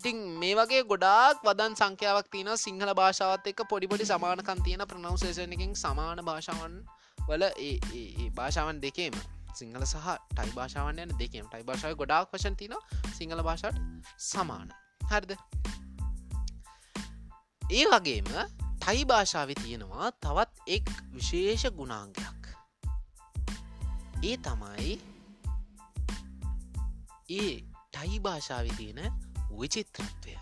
ඉතින් 0.00 0.18
මේ 0.40 0.54
වගේ 0.54 0.82
ගොඩාක් 0.84 1.44
වදන් 1.44 1.76
සංඛ්‍යාවක් 1.76 2.30
තියෙන 2.30 2.50
සිංහල 2.56 2.94
භාෂාවත් 2.94 3.46
එක්ක 3.46 3.62
පොඩිපොඩි 3.68 4.06
සමානකන් 4.06 4.64
තියෙන 4.64 4.86
ප්‍රනවසේෂන් 4.86 5.52
එකින් 5.52 5.76
සමාන 5.76 6.24
භාෂාවන් 6.24 6.74
වල 7.28 7.44
ඒ 7.60 8.30
භාෂාවන් 8.32 8.82
දෙකේම. 8.82 9.14
සිංහල 9.54 9.84
සහ 9.84 10.08
ටයි 10.30 10.52
භාෂාවන් 10.56 10.98
යන 10.98 11.14
දෙකම. 11.18 11.46
ටයි 11.46 11.64
භාෂාව 11.64 11.96
ගොඩාක් 11.96 12.32
වශන් 12.32 12.56
තින 12.56 12.74
සිංහල 13.14 13.42
භාෂාට 13.42 13.78
සමාන. 14.22 14.68
හරිද? 15.10 15.32
ඒ 17.62 17.84
වගේම 17.86 18.30
ටයි 18.80 19.04
භාෂාව 19.04 19.50
තියෙනවා 19.54 20.12
තවත් 20.18 20.68
එක් 20.68 20.86
විශේෂ 21.14 21.64
ගුණාංගයක්. 21.72 22.48
ඒ 24.22 24.36
තමයි 24.38 24.94
ඒ 27.32 27.52
ටයි 27.92 28.18
භාෂාව 28.20 28.72
තියෙන 28.76 29.00
විචිත්‍රත්වය. 29.52 30.34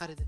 හරිද? 0.00 0.22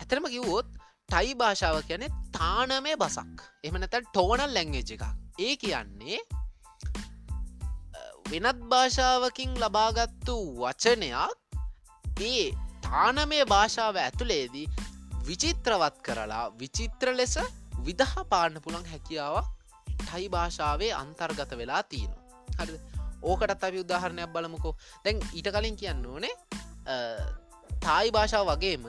ඇතරම 0.00 0.26
කිව්වොත් 0.28 0.70
ටයි 1.08 1.34
භාෂාව 1.34 1.82
කියන 1.82 2.06
තානමය 2.32 2.94
බසක්. 2.96 3.44
එමනත 3.64 4.00
ටෝනල් 4.06 4.48
ලැංගේජ් 4.50 4.94
එකක්. 4.94 5.04
ඒ 5.38 5.54
කියන්නේ 5.56 6.18
වෙනත් 8.24 8.60
භාෂාවකින් 8.64 9.50
ලබාගත්තු 9.60 10.36
වචනයක්. 10.56 11.32
ඒ 12.22 12.44
තානමය 12.84 13.38
භාෂාව 13.44 13.96
ඇතුළේදී 13.96 14.66
විචිත්‍රවත් 15.26 15.96
කරලා 16.02 16.46
විචිත්‍ර 16.60 17.08
ලෙස 17.12 17.36
විදහ 17.84 18.14
පාන්න 18.30 18.56
පුළන් 18.64 18.86
හැකියාවක් 18.86 19.46
ටයි 20.00 20.28
භාෂාවේ 20.28 20.92
අන්තර්ගත 20.94 21.52
වෙලා 21.58 21.82
තියෙනවා. 21.84 22.22
හරි 22.58 22.80
ඕකටත් 23.22 23.64
අපි 23.64 23.78
උදාහරණයක් 23.80 24.32
බලමුකෝ. 24.32 24.74
දැන් 25.04 25.22
ඊට 25.32 25.48
කලින් 25.50 25.76
කියන්න 25.76 26.06
ඕනේ 26.06 26.34
තායි 27.80 28.10
භාෂාව 28.10 28.46
වගේම 28.48 28.84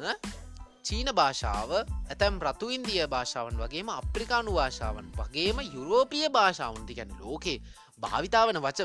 චීන 0.83 1.09
භාෂාව 1.13 1.71
ඇතැම් 1.75 2.35
රතු 2.41 2.69
ඉන්දිය 2.69 3.07
භාෂාවන් 3.07 3.57
වගේම 3.57 3.89
අප්‍රිකානු 3.91 4.51
භාෂාවන් 4.53 5.07
වගේම 5.17 5.57
යුරෝපිය 5.67 6.27
භාෂාවන්ති 6.29 6.93
ගැන 6.93 7.11
ලෝකේ 7.19 7.57
භාවිතාවන 7.99 8.59
වච 8.59 8.79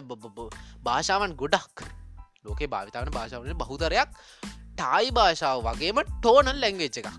භාෂාවන් 0.85 1.35
ගොඩක්. 1.35 1.85
ලෝකේ 2.45 2.69
භාවිතාවන 2.69 3.11
භාෂාවන 3.11 3.59
බහුතරයක් 3.63 4.09
ටායි 4.73 5.11
භාෂාව 5.11 5.59
වගේම 5.63 6.01
ටෝනල් 6.07 6.57
ලැංගේච් 6.57 6.99
එකක්. 7.01 7.11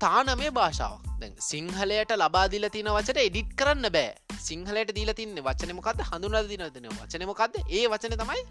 තානමේ 0.00 0.50
භාෂාවක්. 0.50 1.00
දැන් 1.20 1.34
සිංහලයට 1.42 2.12
ලබාදිල 2.14 2.68
තින 2.68 2.88
වචට 2.88 3.18
එඩිට් 3.20 3.50
කරන්න 3.56 3.88
බෑ. 3.90 4.10
සිංහලට 4.40 4.92
දීල 4.92 5.12
තින්න 5.14 5.40
වචනමකක්ද 5.40 6.04
හඳුන 6.10 6.36
දින 6.48 6.66
දෙන 6.68 6.90
වචනමකක්ද 6.92 7.54
ඒ 7.70 7.86
වචන 7.86 8.16
තමයි 8.20 8.42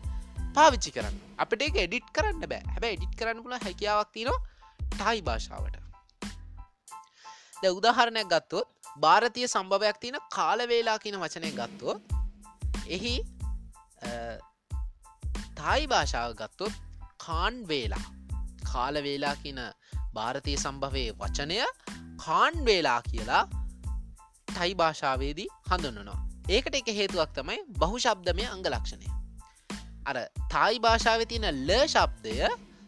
පාවිච්චි 0.55 0.91
කරන්න. 0.91 1.15
අපට 1.37 1.61
ඒක 1.61 1.77
එඩිට් 1.77 2.09
කරන්න 2.15 2.43
බෑ. 2.45 2.63
හැබ 2.73 2.85
එඩිට් 2.85 3.13
කරන්න 3.19 3.43
පුල 3.45 3.57
හැකියාවක් 3.59 4.11
තිනවා 4.11 4.39
ටයි 4.91 5.21
භාෂාවට. 5.21 5.75
ද 7.61 7.63
උදාහරණයක් 7.71 8.27
ගත්තොත් 8.27 8.67
භාරතිය 8.97 9.47
සම්භවයක් 9.47 9.97
තියෙන 10.01 10.19
කාලවේලා 10.31 10.97
කියන 10.99 11.17
වචනය 11.21 11.51
ගත්තොත් 11.53 12.22
එහි 12.87 13.15
තායි 15.55 15.87
භාෂාව 15.87 16.33
ගත්තොත් 16.33 16.73
කාන් 17.17 17.63
වේලා 17.67 18.05
කාලවේලා 18.71 19.35
කියන 19.35 19.61
භාරතය 20.13 20.55
සම්භවය 20.55 21.05
වචනය 21.19 21.59
කාන් 22.25 22.65
වේලා 22.65 23.01
කියලා 23.01 23.43
ටයි 24.47 24.73
භාෂාවේදී 24.73 25.49
හඳුන්නනවා 25.71 26.19
ඒකට 26.49 26.75
එක 26.75 26.93
හේතුවක් 26.95 27.31
තමයි 27.33 27.59
බහු 27.79 27.97
ශබ්දමය 27.97 28.45
අංග 28.45 28.65
ලක්ෂණය 28.65 29.07
අර 30.05 30.17
තායි 30.51 30.79
භාෂාව 30.79 31.23
තියෙන 31.23 31.65
ල 31.65 31.71
ශබ්දය 31.87 32.37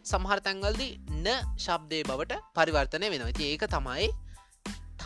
සමහර 0.04 0.38
තැන්වල්දී 0.38 0.92
න 1.24 1.26
ශබ්දය 1.58 2.02
බවට 2.02 2.34
පරිවර්තනය 2.54 3.10
වෙනවා. 3.10 3.32
ති 3.32 3.44
ඒක 3.44 3.64
තමයි 3.66 4.08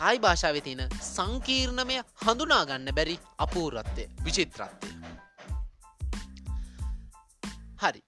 තායි 0.01 0.19
භාෂාව 0.19 0.57
තියෙන 0.59 0.83
සංකීර්ණමය 1.07 1.97
හඳුනාගන්න 2.23 2.89
බැරි 2.91 3.15
අපූරත්වය 3.37 4.05
විචිත්‍රත්වය. 4.25 4.89
හරි. 7.81 8.01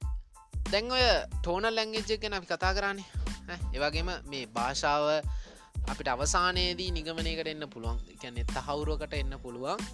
දැන් 0.72 0.92
ඔය 0.92 1.04
ටෝන 1.36 1.68
ලැංගේජ්ජ 1.70 2.14
ගැන 2.18 2.34
අපි 2.34 2.50
කතා 2.52 2.74
කරන්නේ. 2.74 3.08
ඒවගේම 3.74 4.10
මේ 4.26 4.46
භාෂාව 4.50 5.06
අපිට 5.88 6.08
අවසානයේදී 6.08 6.90
නිගමනයකට 6.92 7.48
එන්න 7.48 7.68
පුළුවන්. 7.70 8.00
කැනෙ 8.22 8.48
තහවුරුවකට 8.54 9.14
එන්න 9.14 9.38
පුළුවන්. 9.40 9.86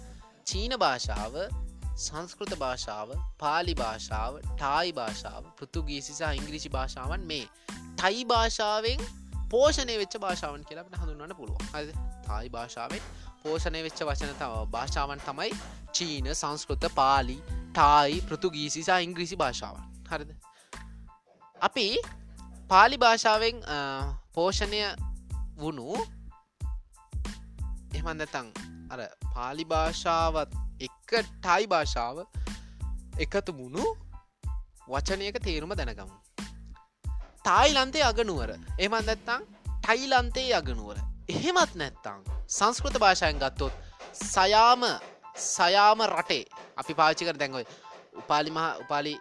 චීන 0.46 0.76
භාෂාව 0.78 1.36
සංස්කෘත 1.98 2.52
භාෂාව 2.56 3.08
පාලි 3.38 3.74
භාෂාව 3.74 4.42
ටායි 4.50 4.92
භාෂාව 4.92 5.42
පෘතුගීසිසා 5.58 6.32
ඉංග්‍රිසි 6.32 6.70
භාෂාවන් 6.70 7.26
මේ 7.26 7.46
ටයි 7.96 8.24
භාෂාවෙන් 8.24 9.00
පෝෂණය 9.50 9.94
වෙච්ච 9.98 10.14
භාෂාවන් 10.18 10.64
කියලාට 10.68 10.96
හඳුන්වන්න 11.00 11.34
පුළුවන්. 11.36 11.64
හද 11.72 11.88
තායි 12.26 12.50
භාෂාවෙන් 12.50 13.02
පෝෂණය 13.42 13.82
වෙච්ච 13.82 14.02
වචන 14.02 14.32
තව 14.40 14.60
භාෂාවන් 14.74 15.22
තමයි 15.26 15.50
චීන 15.92 16.30
සංස්කෘත 16.34 16.86
පාලි 16.94 17.36
ටායි 17.48 18.20
පෘතුගීසිසා 18.28 18.98
ඉංග්‍රිසි 19.06 19.36
භාෂාවන්. 19.36 19.84
හරිද? 20.10 20.30
අපි 21.60 21.86
පාලි 22.70 22.98
භාෂාවෙන් 22.98 23.62
පෝෂණය 24.34 24.82
වුණු 25.58 25.88
එහමන්දතං 27.94 28.52
අර 28.90 29.00
පාලි 29.34 29.64
භාෂාවත් 29.64 30.58
එක්ක 30.80 31.10
ටයි 31.18 31.66
භාෂාව 31.66 32.24
එකතු 33.18 33.52
මුණු 33.52 33.84
වචනයක 34.88 35.36
තේරුම 35.44 35.74
දැනගමු. 35.74 36.16
තායිලන්තේ 37.44 38.04
අගනුවර. 38.10 38.50
එමන්දත්තං 38.78 39.42
ටයිලන්තේ 39.84 40.50
අගනුවර. 40.60 40.98
එහෙමත් 41.28 41.72
නැත්තං 41.80 42.20
සංස්කෘත 42.48 42.96
භාෂායෙන් 43.04 43.38
ගත්තොත් 43.42 43.74
සයාම 44.24 44.82
සයාම 45.46 46.00
රටේ 46.06 46.44
අපි 46.80 46.94
පාචි 47.00 47.28
කර 47.28 47.38
දැන්ගොයි 47.42 47.66
උපාලි 48.20 48.50
මහ 48.50 48.64
උපාලි 48.82 49.14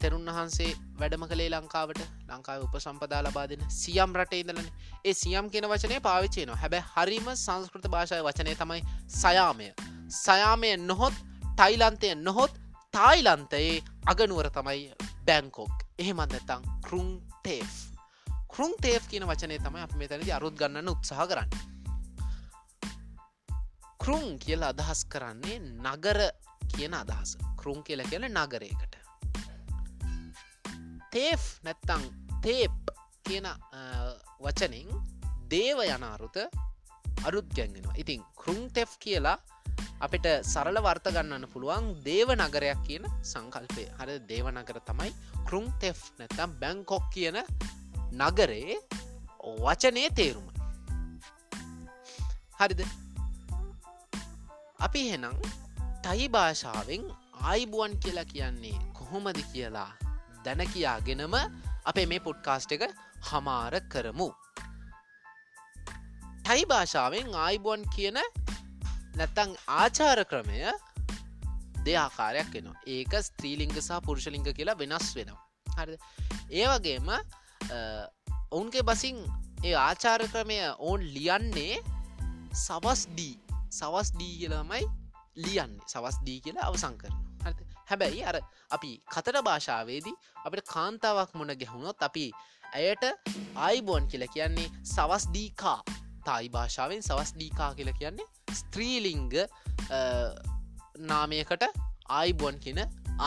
තෙරුන් 0.00 0.26
වහන්සේ 0.28 0.70
වැඩම 1.00 1.24
කළේ 1.30 1.50
ලංකාවට. 1.54 2.00
ලංකාව 2.30 2.64
උප 2.66 2.76
සම්පදා 2.80 3.22
ලබා 3.26 3.46
දෙන 3.50 3.62
සියම් 3.80 4.16
රට 4.18 4.40
ඉදලන 4.42 4.68
ඒ 5.04 5.14
සියම් 5.22 5.50
කියෙන 5.52 5.68
වචනය 5.72 6.00
පාවිච්චයනවා 6.08 6.58
හැබැ 6.62 6.82
හරිම 6.94 7.28
සංස්කෘත 7.36 7.86
භාෂාව 7.94 8.26
වචනය 8.28 8.56
තමයි 8.62 8.82
සයාමය. 9.20 9.68
සයාමය 10.24 10.72
නොහොත් 10.88 11.16
ටයිලන්තය 11.54 12.14
නොහොත් 12.26 12.52
තායිලන්තයේ 12.94 13.78
අගනුවර 14.12 14.50
තමයි 14.58 14.82
බැංකොක්. 15.26 15.81
එහෙමන්දතං 16.02 16.62
කරුම් 16.86 17.10
තේෆ් 17.44 17.74
කරුම් 18.48 18.72
තේෆ් 18.82 19.06
කියන 19.08 19.24
වචනය 19.24 19.58
තමයි 19.58 19.84
අප 19.84 19.94
මෙතැනදි 19.96 20.32
අරුත් 20.32 20.56
ගන්නන්න 20.60 20.90
උත්සාහ 20.92 21.26
කරන්න. 21.28 21.50
කරුම් 24.00 24.26
කියල 24.42 24.64
අදහස් 24.66 25.04
කරන්නේ 25.12 25.58
නගර 25.60 26.18
කියන 26.72 26.94
අදහස. 26.94 27.36
කරුම් 27.56 27.80
කියල 27.86 28.02
කියල 28.10 28.26
නගරයකට. 28.28 28.94
තේෆ් 31.12 31.42
නැත්තං 31.64 32.04
තේප් 32.42 32.92
කියන 33.22 33.48
වචනින් 34.40 34.90
දේව 35.48 35.80
යනාරුත 35.86 36.36
අරුත් 37.24 37.48
ගැන්ගෙනවා 37.56 37.96
ඉතින් 37.96 38.22
කරුම් 38.36 38.62
තෙෆ් 38.70 38.98
කියලා 38.98 39.38
අපිට 40.02 40.26
සරල 40.42 40.78
වර්ත 40.82 41.10
ගන්නන්න 41.14 41.44
පුළුවන් 41.50 41.84
දේව 42.02 42.32
නගරයක් 42.34 42.80
කියන 42.86 43.04
සංකල්පය. 43.22 43.84
හර 43.98 44.10
දේව 44.30 44.46
නගර 44.50 44.78
තමයි 44.88 45.10
කරුම් 45.46 45.66
තෙෆ් 45.78 46.00
නැතම් 46.18 46.56
බැංකොක් 46.60 47.04
කියන 47.14 47.38
නගරේ 48.12 48.78
වචනය 49.62 50.04
තේරුම. 50.18 50.48
හරිද? 52.58 52.82
අපි 54.78 55.02
හෙනම් 55.10 55.38
ටයි 56.02 56.26
භාෂාවෙන් 56.28 57.06
ආයිබුවන් 57.46 57.94
කියලා 58.02 58.26
කියන්නේ 58.26 58.76
කොහොමද 58.92 59.38
කියලා 59.52 59.90
දැන 60.44 60.66
කියාගෙනම 60.72 61.34
අපේ 61.84 62.06
මේ 62.06 62.24
පුඩ්කාස්ට් 62.26 62.74
එක 62.74 62.90
හමාර 63.30 63.74
කරමු. 63.92 64.30
ටයි 66.42 66.62
භාෂාවෙන් 66.66 67.36
ආයිබුවන් 67.38 67.86
කියන 67.94 68.18
නැත්තං 69.16 69.50
ආචාර 69.76 70.20
ක්‍රමය 70.24 70.58
දෙආකාරයක් 71.86 72.50
වෙනවා. 72.54 72.82
ඒක 72.86 73.12
ස්ත්‍රීලිංග 73.20 73.74
සහ 73.78 74.00
පුරුෂලිංග 74.06 74.46
කියලා 74.48 74.78
වෙනස් 74.78 75.08
වෙනවා. 75.16 75.40
හරි 75.76 75.96
ඒ 76.52 76.66
වගේම 76.66 77.08
ඔවුන්ගේ 78.50 78.82
බසින් 78.82 79.18
ඒ 79.64 79.74
ආචාර 79.80 80.22
ක්‍රමය 80.32 80.58
ඔවුන් 80.78 81.02
ලියන්නේ 81.16 81.76
සවස් 82.56 83.02
ඩී 83.08 83.36
සවස් 83.70 84.08
ඩී 84.14 84.34
කියලාමයි 84.38 84.84
ලියන්නේ. 85.36 85.86
සවස් 85.86 86.16
ඩී 86.22 86.40
කියලා 86.40 86.68
අවසං 86.68 86.96
කරන 87.00 87.16
හරි 87.44 87.70
හැබැයි 87.90 88.22
අර 88.24 88.36
අපි 88.70 88.90
කතර 89.14 89.36
භාෂාවේදී 89.42 90.16
අපට 90.44 90.66
කාන්තාවක් 90.74 91.32
මුණ 91.34 91.54
ගැහුණොත් 91.62 92.06
අපි 92.08 92.26
ඇයට 92.72 93.04
ආයිබෝන් 93.56 94.06
කියල 94.06 94.24
කියන්නේ 94.34 94.68
සවස් 94.84 95.24
ඩීකා 95.28 95.78
තායි 96.24 96.48
භාෂාවෙන් 96.48 97.02
සවස් 97.02 97.32
ඩීකා 97.34 97.70
කියල 97.74 97.92
කියන්නේ 98.00 98.28
ස්ත්‍රීලිංග 98.60 99.32
නාමයකට 101.10 101.64
ආයිබොන් 102.18 102.56
කියන 102.64 102.80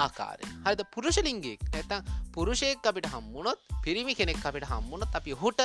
ආකාරය. 0.04 0.46
හරිද? 0.66 0.82
පුරුෂලින්ගේ 0.96 1.58
නැතම් 1.74 2.08
පුරුෂයෙක් 2.36 2.88
අපිට 2.92 3.10
හම්මුණොත් 3.14 3.60
පිරිමි 3.86 4.16
කෙනෙක් 4.20 4.46
අපිට 4.50 4.68
හම්මුණොත් 4.72 5.20
අපි 5.20 5.38
හොට 5.44 5.62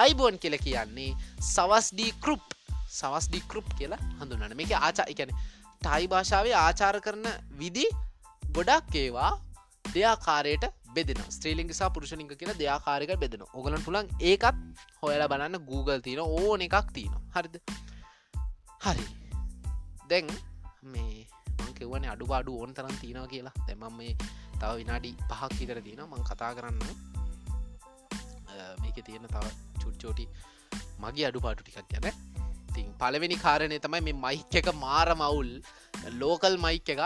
ආයිබෝන් 0.00 0.36
කියල 0.42 0.56
කියන්නේ 0.66 1.10
සවස්ඩී 1.54 2.12
කෘප්. 2.24 2.44
සවස්ඩී 2.98 3.42
කෘප් 3.50 3.68
කියලා 3.78 4.02
හඳුනන 4.20 4.56
මේක 4.60 4.72
ආචා 4.80 5.06
එකන 5.12 5.32
ටයි 5.82 6.06
භාෂාවේ 6.12 6.54
ආචාර 6.58 6.96
කරන 7.06 7.26
විදි 7.60 7.86
ගොඩක් 8.56 8.96
ඒවා 9.02 9.30
දෙයාකාරයට 9.86 10.64
බෙදෙන 10.96 11.20
ස්ත්‍රීලිංගසා 11.36 11.88
පුරුෂලිංග 11.94 12.32
කියන 12.40 12.52
දෙයාකාරක 12.60 13.12
බෙදෙන 13.22 13.42
ඔගලන් 13.58 13.84
පුළන් 13.86 14.10
ඒකත් 14.30 14.58
හොයලා 15.02 15.30
බලන්න 15.32 15.64
Google 15.70 16.00
තියන 16.06 16.20
ඕන 16.26 16.66
එකක් 16.68 16.92
තියන 16.96 17.14
හරිද? 17.36 17.56
හරි. 18.84 19.04
දැන් 20.10 20.28
මේ 20.92 21.26
මංකෙවන 21.64 22.06
අඩුපාඩු 22.14 22.54
ඕන් 22.60 22.70
තරන් 22.76 22.96
තියෙනවා 23.02 23.28
කියලා. 23.32 23.54
දැමම් 23.66 23.94
මේ 23.98 24.14
තව 24.60 24.70
විනාඩි 24.80 25.10
පහක් 25.30 25.50
විතර 25.60 25.78
දීන 25.86 26.02
මං 26.06 26.24
කතා 26.30 26.52
කරන්න 26.56 26.80
මේක 28.82 28.98
තියෙන 29.08 29.28
තව 29.34 29.44
චුට්චෝටි 29.82 30.26
මගේ 31.04 31.26
අඩුපාටු 31.30 31.62
ටිකක් 31.62 31.92
ගැන. 31.92 32.16
තින් 32.74 32.88
පලවෙනි 33.00 33.36
කාරණය 33.44 33.78
තමයි 33.86 34.02
මේ 34.08 34.18
මයික් 34.24 34.58
එක 34.60 34.68
මාර 34.84 35.08
මවුල් 35.22 35.50
ලෝකල් 36.20 36.56
මයික් 36.66 36.92
එක 36.94 37.00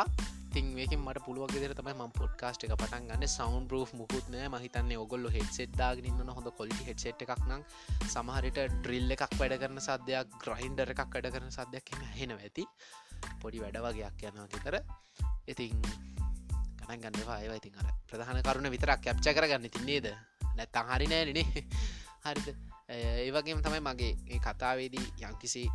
ඉතින් 0.56 0.72
මේකින් 0.72 1.00
මට 1.04 1.20
පුළුවන් 1.20 1.52
ෙදර 1.58 1.72
තමයි 1.76 1.92
ම 1.92 2.12
පොඩ්කාස්ට් 2.16 2.62
එක 2.64 2.70
පටන් 2.80 3.08
ගන්න. 3.08 3.24
සවන් 3.28 3.64
බ්‍රෝ් 3.68 3.84
මුකුත්න 3.92 4.36
මහිතන්න 4.52 4.92
ඔගොල්ල 4.96 5.28
හෙට්සෙට්දාගන්න 5.34 6.30
හොඳ 6.32 6.48
කොල්ි 6.56 6.76
හෙට්සෙට් 6.86 7.24
එකක් 7.24 7.42
නම් 7.44 7.64
සමහරිට 8.08 8.60
ඩ්‍රිල් 8.76 9.12
එකක් 9.16 9.34
වැඩ 9.36 9.54
කරන 9.60 9.80
සද්‍යයක් 9.86 10.38
ග්‍රයින්ඩර 10.40 10.94
එකක් 10.94 11.12
වැඩ 11.12 11.28
කරන 11.34 11.52
සද්‍යයක් 11.52 11.92
හෙන 12.14 12.32
ඇති. 12.38 12.64
පොඩි 13.42 13.60
වැඩ 13.60 13.76
වගේයක් 13.84 14.24
යනවා 14.30 14.48
ගෙතර 14.54 14.78
ඉතින් 15.46 15.76
ගණන් 16.80 17.04
ගන්නවා 17.04 17.38
ඒවා 17.42 17.60
ඉතින් 17.60 17.76
අර 17.76 17.92
ප්‍රධාන 18.08 18.40
කරුණ 18.48 18.72
විතරක් 18.72 19.04
කැප්ච 19.04 19.30
කරගන්න 19.36 19.68
තින්නේද 19.68 20.08
නැත්තං 20.56 20.92
හරි 20.94 21.12
නෑනනේ 21.12 21.46
හරිද? 22.24 22.48
ඒවගේම 22.88 23.60
තමයි 23.60 23.84
මගේ 23.84 24.12
ඒ 24.32 24.40
කතාවේදී 24.40 25.06
යංකිසි 25.20 25.68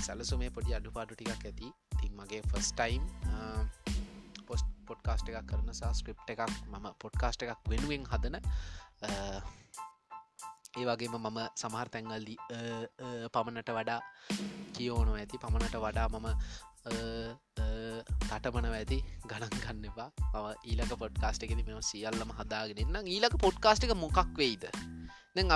සැලසුමේ 0.00 0.50
පොඩි 0.50 0.80
අඩුපාටු 0.80 1.12
ටිකක් 1.14 1.50
ඇති. 1.50 1.74
තින් 2.00 2.12
මගේ 2.16 2.44
ෆස්ටයිම් 2.48 3.04
පොස්ට 3.28 3.83
පොඩ්කාස්ට 4.90 5.28
එකක් 5.30 5.46
කරන 5.50 5.70
සා 5.80 5.92
ස්ක්‍රප් 5.98 6.18
එකක් 6.34 6.42
මම 6.72 6.86
පොඩ්කාස්ට 7.02 7.44
එකක් 7.44 7.70
වෙනුවෙන් 7.72 8.04
හදන. 8.12 8.36
ඒ 10.78 10.84
වගේම 10.88 11.16
මම 11.20 11.40
සමහර 11.62 11.88
තැන්ගල්දී 11.94 12.38
පමණට 13.34 13.70
වඩා 13.78 14.00
කියෝනො 14.76 15.12
ඇති. 15.20 15.42
පමණට 15.44 15.76
වඩා 15.84 16.08
මම 16.12 16.28
තටමන 18.28 18.66
ඇති. 18.80 18.98
ගණන් 19.30 19.54
ගන්න 19.64 19.84
එපා. 19.90 20.10
මම 20.32 20.46
ඊලක 20.70 20.92
පොඩ්කාස්ට 21.02 21.46
එකෙද 21.46 21.60
මෙම 21.68 21.82
සියල්ලම 21.90 22.30
හදාගෙනන්න 22.38 23.12
ඊලක 23.16 23.36
පොඩ්කාස්ට 23.46 23.86
එක 23.88 23.94
මොකක් 24.04 24.38
වෙයිද? 24.42 24.64
දැන් 25.36 25.52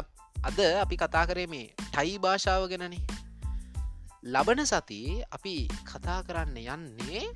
අද 0.49 0.59
අපි 0.85 0.97
කතා 1.03 1.25
කරේ 1.31 1.49
මේ 1.55 1.67
ටයි 1.79 2.19
භාෂාව 2.25 2.63
ගැනනේ. 2.73 3.05
ලබන 4.35 4.61
සති 4.71 5.01
අපි 5.37 5.55
කතා 5.91 6.21
කරන්න 6.29 6.57
යන්නේ 6.75 7.27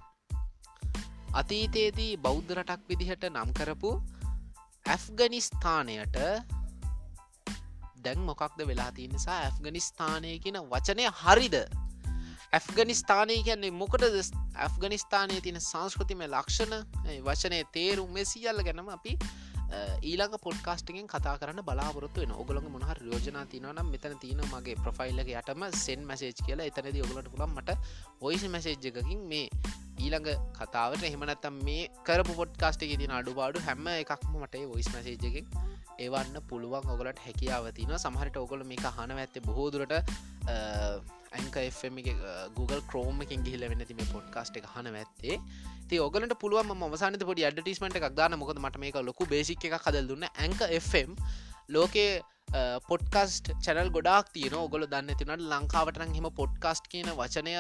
අතීතයේදී 1.35 2.17
බෞද්ධ 2.19 2.51
රටක් 2.55 2.83
විදිහට 2.89 3.25
නම් 3.29 3.53
කරපු 3.53 3.93
ඇෆ්ගනිස්ථානයට 4.87 6.19
දැන් 8.05 8.27
මොකක්ද 8.27 8.61
වෙලා 8.67 8.91
තිය 8.93 9.09
නිසා 9.09 9.39
ඇෆ්ගනිස්ථානය 9.45 10.33
කියන 10.39 10.59
වචනය 10.67 11.07
හරිද? 11.23 11.57
ඇෆ්ගනිස්ථානය 12.53 13.37
කියන්නේ 13.43 13.73
මොකට 13.73 14.05
ඇෆ්ගනිස්ථානය 14.05 15.41
තියෙන 15.41 15.61
සංස්කෘතිම 15.63 16.25
ලක්ෂණ 16.27 16.75
වචනය 17.25 17.63
තේරුම් 17.73 18.13
මෙසිියල්ල 18.13 18.61
ගැනම 18.63 18.91
අපි 18.91 19.17
ඊළඟ 20.03 20.37
පොඩ්කාස්ටිගෙන් 20.39 21.07
කතා 21.07 21.35
කරන්න 21.39 21.65
බලාපොරත්තු 21.65 22.23
වෙන 22.23 22.33
ඔගොළඟ 22.35 22.69
මොහර 22.71 22.99
යෝජනා 23.03 23.45
තිනවනම් 23.47 23.89
මෙතන 23.89 24.17
තියන 24.19 24.43
මගේ 24.47 24.77
ප්‍රෆයිල්ලක 24.79 25.31
යටම 25.33 25.65
සෙන් 25.77 26.03
මසේජ් 26.05 26.35
කියලා 26.39 26.67
එතනද 26.67 26.99
ඔගලට 27.03 27.31
පුළන් 27.31 27.55
මට 27.55 27.79
ඔයිසි 28.23 28.49
මැසේජ් 28.49 28.89
එකකින් 28.91 29.23
මේ 29.27 29.47
ඊළඟ 29.99 30.29
කතාවට 30.59 31.05
එහමනත්තම් 31.05 31.61
මේ 31.63 31.91
කරපු 32.03 32.35
පොඩ්කාස්ට 32.35 32.85
එක 32.85 32.97
තින 32.97 33.13
අඩුපාඩු 33.13 33.63
හැම 33.63 33.89
එකක්ම 33.95 34.37
මට 34.37 34.65
ඔයිස් 34.69 34.91
මසේජ්ගෙන් 34.91 35.49
ඒවන්න 35.99 36.41
පුළුවන් 36.51 36.89
ඔගලට 36.95 37.21
හැකියාව 37.27 37.69
තින 37.79 37.93
සමහට 37.99 38.37
ඔගොල 38.45 38.65
මේ 38.71 38.93
හන 38.99 39.13
ඇත්තේ 39.19 39.45
බොහෝදුරට 39.49 39.93
ඇංක 41.39 41.57
FM 41.59 42.01
Google 42.57 42.81
ක්‍රෝම 42.91 43.23
එකින් 43.25 43.45
ගිහිල 43.45 43.69
වෙන්න 43.69 43.87
තිම 43.91 44.03
පොඩ්කාස්ට 44.17 44.57
එක 44.61 44.67
හන 44.75 44.91
ඇත්තේ. 44.95 45.39
ති 45.89 46.01
ඔගලට 46.09 46.35
පුළුවන් 46.43 46.75
මසානත 46.83 47.25
පොඩි 47.31 47.47
අඩටිස්මට 47.49 47.97
එකක් 48.01 48.13
දාන 48.19 48.37
මොකද 48.43 48.61
මට 48.65 48.83
මේක 48.85 49.01
ලොකු 49.09 49.29
බේසික් 49.33 49.65
එක 49.65 49.81
කදල් 49.87 50.07
දුන්න. 50.11 50.29
ඇංක 50.45 50.61
FM 50.83 51.17
ලෝකේ 51.69 52.21
පොඩ්කස්ට 52.89 53.47
චැනල් 53.65 53.91
ගොඩක් 53.97 54.33
තියන 54.35 54.55
ඔගොල 54.55 54.85
දන්න 54.93 55.17
තිනට 55.17 55.45
ලංකාවටන 55.53 56.15
හෙම 56.17 56.29
පොඩ්කාස්ට් 56.41 56.89
කියන 56.93 57.09
වචනය 57.21 57.55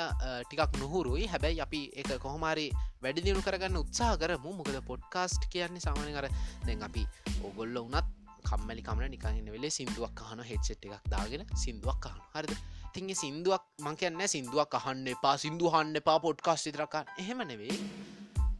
ටිකක් 0.48 0.80
නොහුරුයි. 0.82 1.28
හැබැයි 1.32 1.62
අපි 1.66 1.82
එක 1.96 2.10
කොහොමරි 2.24 2.66
වැඩි 3.02 3.24
දියුණු 3.24 3.44
කරගන්න 3.46 3.78
උත්සාහ 3.84 4.16
කරමු. 4.20 4.52
මොකද 4.58 4.76
පොඩ්කාස්ට් 4.90 5.48
කියන්නේ 5.52 5.84
සාමන 5.86 6.12
කර 6.16 6.28
දැන් 6.66 6.82
අපි 6.88 7.06
ඔගොල්ල 7.48 7.78
වනත් 7.84 8.21
කම්මලි 8.42 8.82
කමන 8.82 9.10
නිකන්න 9.10 9.50
වෙලේ 9.50 9.70
සිින්දුවක් 9.70 10.14
කහන 10.20 10.44
හෙට්සෙට් 10.44 10.86
එකක් 10.88 11.10
දාගෙන 11.10 11.44
සිින්දුවක් 11.56 11.98
කහන 12.04 12.20
හරිද? 12.34 12.54
තිගේ 12.94 13.14
සිින්දුවක් 13.14 13.64
මං 13.80 13.96
කියන්න 13.96 14.22
සිින්දුවක් 14.28 14.74
අහන්න 14.78 15.06
එපා 15.08 15.34
සිින්දු 15.36 15.70
හන්න 15.74 15.98
එපා 16.00 16.18
පොඩ්කාස්ට් 16.20 16.68
ඉතරකන්න 16.70 17.12
එහෙම 17.18 17.40
නෙවෙයි. 17.50 17.76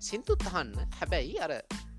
සිින්දුත් 0.01 0.47
අහන්න. 0.51 0.73
හැබැයි 0.99 1.37
අර 1.47 1.53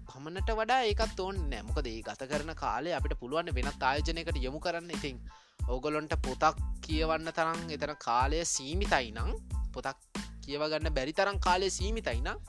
පමණට 0.08 0.50
වඩා 0.60 0.82
ඒකත් 0.90 1.20
ඕන්න 1.20 1.44
නෑමොකද 1.52 1.88
ඒ 1.88 2.02
ගත 2.08 2.30
කරන 2.32 2.54
කාලේ 2.56 2.96
අපිට 2.98 3.16
පුළුවන් 3.20 3.54
වෙනත් 3.58 3.84
ආයෝජනයකට 3.84 4.40
යොමු 4.46 4.60
කරන්න. 4.60 4.90
ඉතින් 4.98 5.22
ඕගොලොන්ට 5.68 6.16
පොතක් 6.26 6.58
කියවන්න 6.86 7.30
තරම් 7.38 7.62
එතන 7.70 7.96
කාලය 8.08 8.42
සීමිතයි 8.56 9.14
නං 9.14 9.32
පොතක් 9.74 9.98
කියවගන්න 10.44 10.94
බැරි 10.98 11.14
තරම් 11.14 11.38
කාලය 11.40 11.70
සීමිතයි 11.70 12.22
නම් 12.22 12.40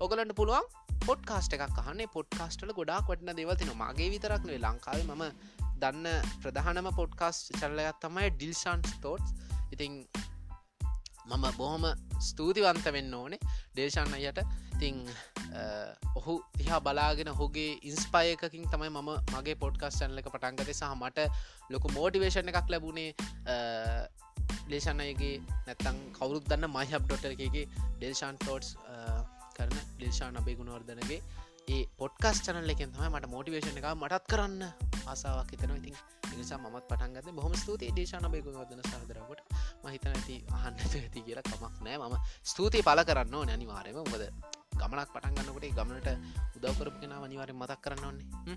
ඔගලන්ට 0.00 0.34
පුළුවන් 0.34 0.64
පොඩ්කාස්ට 1.06 1.56
එකක් 1.56 1.78
අහන්නේ. 1.82 2.08
පොඩ්කාස්ටල 2.08 2.72
ගොඩක් 2.72 3.10
වටන 3.10 3.36
දෙවතින 3.36 3.72
මගේ 3.76 4.10
විතරක්නේ 4.14 4.58
ලංකාව 4.58 5.10
ම 5.10 5.24
දන්න 5.82 6.06
ප්‍රධානම 6.42 6.88
පොඩ්කාස් 6.94 7.44
චල්ලයක් 7.54 8.00
තමයි 8.02 8.30
ඩිල්ෂන්ස් 8.32 8.98
තෝට් 9.02 9.26
ඉතිං 9.72 10.02
මම 11.28 11.44
බොහොම 11.56 11.84
ස්තුතිවන්ත 12.20 12.86
වෙන්න 12.88 13.14
ඕනේ 13.14 13.38
දේශන්න 13.76 14.14
අයට 14.18 14.40
තිං 14.80 15.02
ඔහු 16.14 16.34
තිහා 16.56 16.80
බලාගෙන 16.80 17.30
හුගේ 17.40 17.72
ඉන්ස්පයකකින් 17.82 18.64
තමයි 18.66 18.90
මම 18.90 19.10
මගේ 19.34 19.56
පොඩ්කස් 19.56 19.98
චැනල 20.00 20.22
එක 20.22 20.30
පටන්ගත 20.30 20.72
සහ 20.72 20.94
මට 20.96 21.28
ලොකු 21.70 21.92
මෝටිවේෂණ 21.92 22.52
එකක් 22.52 22.72
ලැබුණේ 22.74 23.10
ලේෂන්නයගේ 24.70 25.34
නැත්තං 25.66 25.98
කවුරුත් 26.12 26.48
දන්න 26.50 26.72
මයිහබ් 26.72 27.02
ඩොටරගේ 27.04 27.66
ඩේෂන් 27.98 28.40
ටෝට්ස් 28.42 28.74
කරන 29.58 29.78
ඩිල්ෂාන් 29.90 30.36
අබේ 30.36 30.54
ගුණවර්ධනගේ 30.54 31.20
ඒ 31.68 31.80
පොඩ්කස් 31.96 32.38
චනල 32.44 32.70
එකෙන් 32.70 32.92
තමයි 32.92 33.10
මට 33.10 33.30
මෝටිවේෂණ 33.30 33.80
එක 33.80 33.88
මටත් 33.92 34.28
කරන්න 34.28 34.62
ආසාාවක් 35.06 35.50
හිතන 35.52 35.74
ඉතින් 35.74 35.96
නිසා 36.34 36.58
මත් 36.60 36.84
පටන්ගත 36.84 37.34
බොහම 37.34 37.54
ස්තුතියි 37.56 37.94
දේශන 37.94 38.28
බේගු 38.30 38.54
වදන 38.54 38.82
සහදරකට 38.84 39.40
මහිතන 39.82 40.12
ඇති 40.12 40.36
අහන්න 40.52 40.78
ඇති 40.82 41.22
කියලා 41.22 41.44
කමක් 41.44 41.74
නෑ 41.80 41.98
මම 42.00 42.16
ස්තුතියි 42.44 42.82
පල 42.82 43.02
කරන්න 43.04 43.34
ඕන 43.34 43.50
අනිවාරයම 43.50 43.98
උබද 43.98 44.24
ගමනක් 44.76 45.10
පටන්ගන්නකොට 45.10 45.68
ගමනට 45.74 46.08
උදවකරපගෙන 46.56 47.18
අනිවාරය 47.18 47.54
මතක් 47.54 47.80
කරන්න 47.84 48.06
ඕන්නේ 48.06 48.56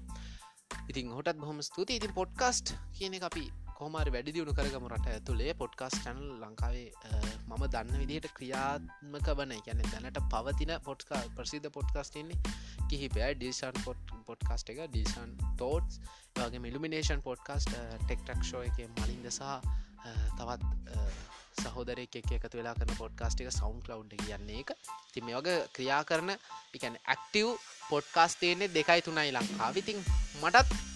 ඉතින් 0.88 1.12
හොටත් 1.12 1.38
බොහම 1.38 1.60
ස්තුති 1.62 1.96
ඉතින් 1.96 2.14
පොඩ්කාස්ට් 2.14 2.76
කියන 2.94 3.18
අපි 3.22 3.46
කොහමරි 3.82 4.12
වැඩි 4.14 4.32
දියුණු 4.34 4.54
කරගම 4.54 4.84
රට 4.88 5.08
ඇතුළේ 5.12 5.54
පොඩ්කාස් 5.56 5.96
චනල් 6.02 6.42
ලංකාවේ. 6.42 6.90
මම 7.48 7.64
දන්න 7.66 8.02
විදිහට 8.02 8.28
ක්‍රියාත්මක 8.38 9.30
වන 9.32 9.54
ගැන 9.68 9.82
දැනට 9.86 10.20
පවතින 10.34 10.74
පොට්කා 10.88 11.22
ප්‍රසිද්ධ 11.38 11.70
පොඩ්කාස්ටන්නේ 11.78 12.38
කිහිපය 12.90 13.24
ඩිසන් 13.32 13.80
පොට් 13.86 14.14
පොඩ්කාස්ට 14.28 14.70
එක 14.74 14.82
ඩිසන් 14.86 15.32
තෝට්ස් 15.58 15.98
වගේ 16.38 16.62
මිලිමිනේෂන් 16.66 17.26
පොඩ්කාස්ට 17.28 17.74
ටෙක්ටක්ෂෝ 18.04 18.62
එක 18.70 18.84
මලින්ද 19.00 19.28
සහ 19.32 19.50
තවත් 20.38 20.62
සහෝදරය 21.64 22.06
එක 22.14 22.32
එකතු 22.32 22.62
වෙලා 22.62 22.76
කරන 22.78 22.96
පොඩ්කාස්ට 23.02 23.42
එක 23.42 23.52
සවන්් 23.52 23.82
ලව් 23.90 24.22
කියන්නේ 24.22 24.62
එක 24.62 24.78
ති 25.12 25.26
මේ 25.26 25.40
වගේ 25.40 25.58
ක්‍රියා 25.76 26.04
කරන 26.06 26.36
එකන 26.36 27.02
ඇක්ටව් 27.08 27.58
පොඩ්කාස්ටේන්නේ 27.90 28.74
දෙකයි 28.78 29.02
තුනයි 29.02 29.30
ලංකාවිතින් 29.34 30.08
මටත් 30.44 30.91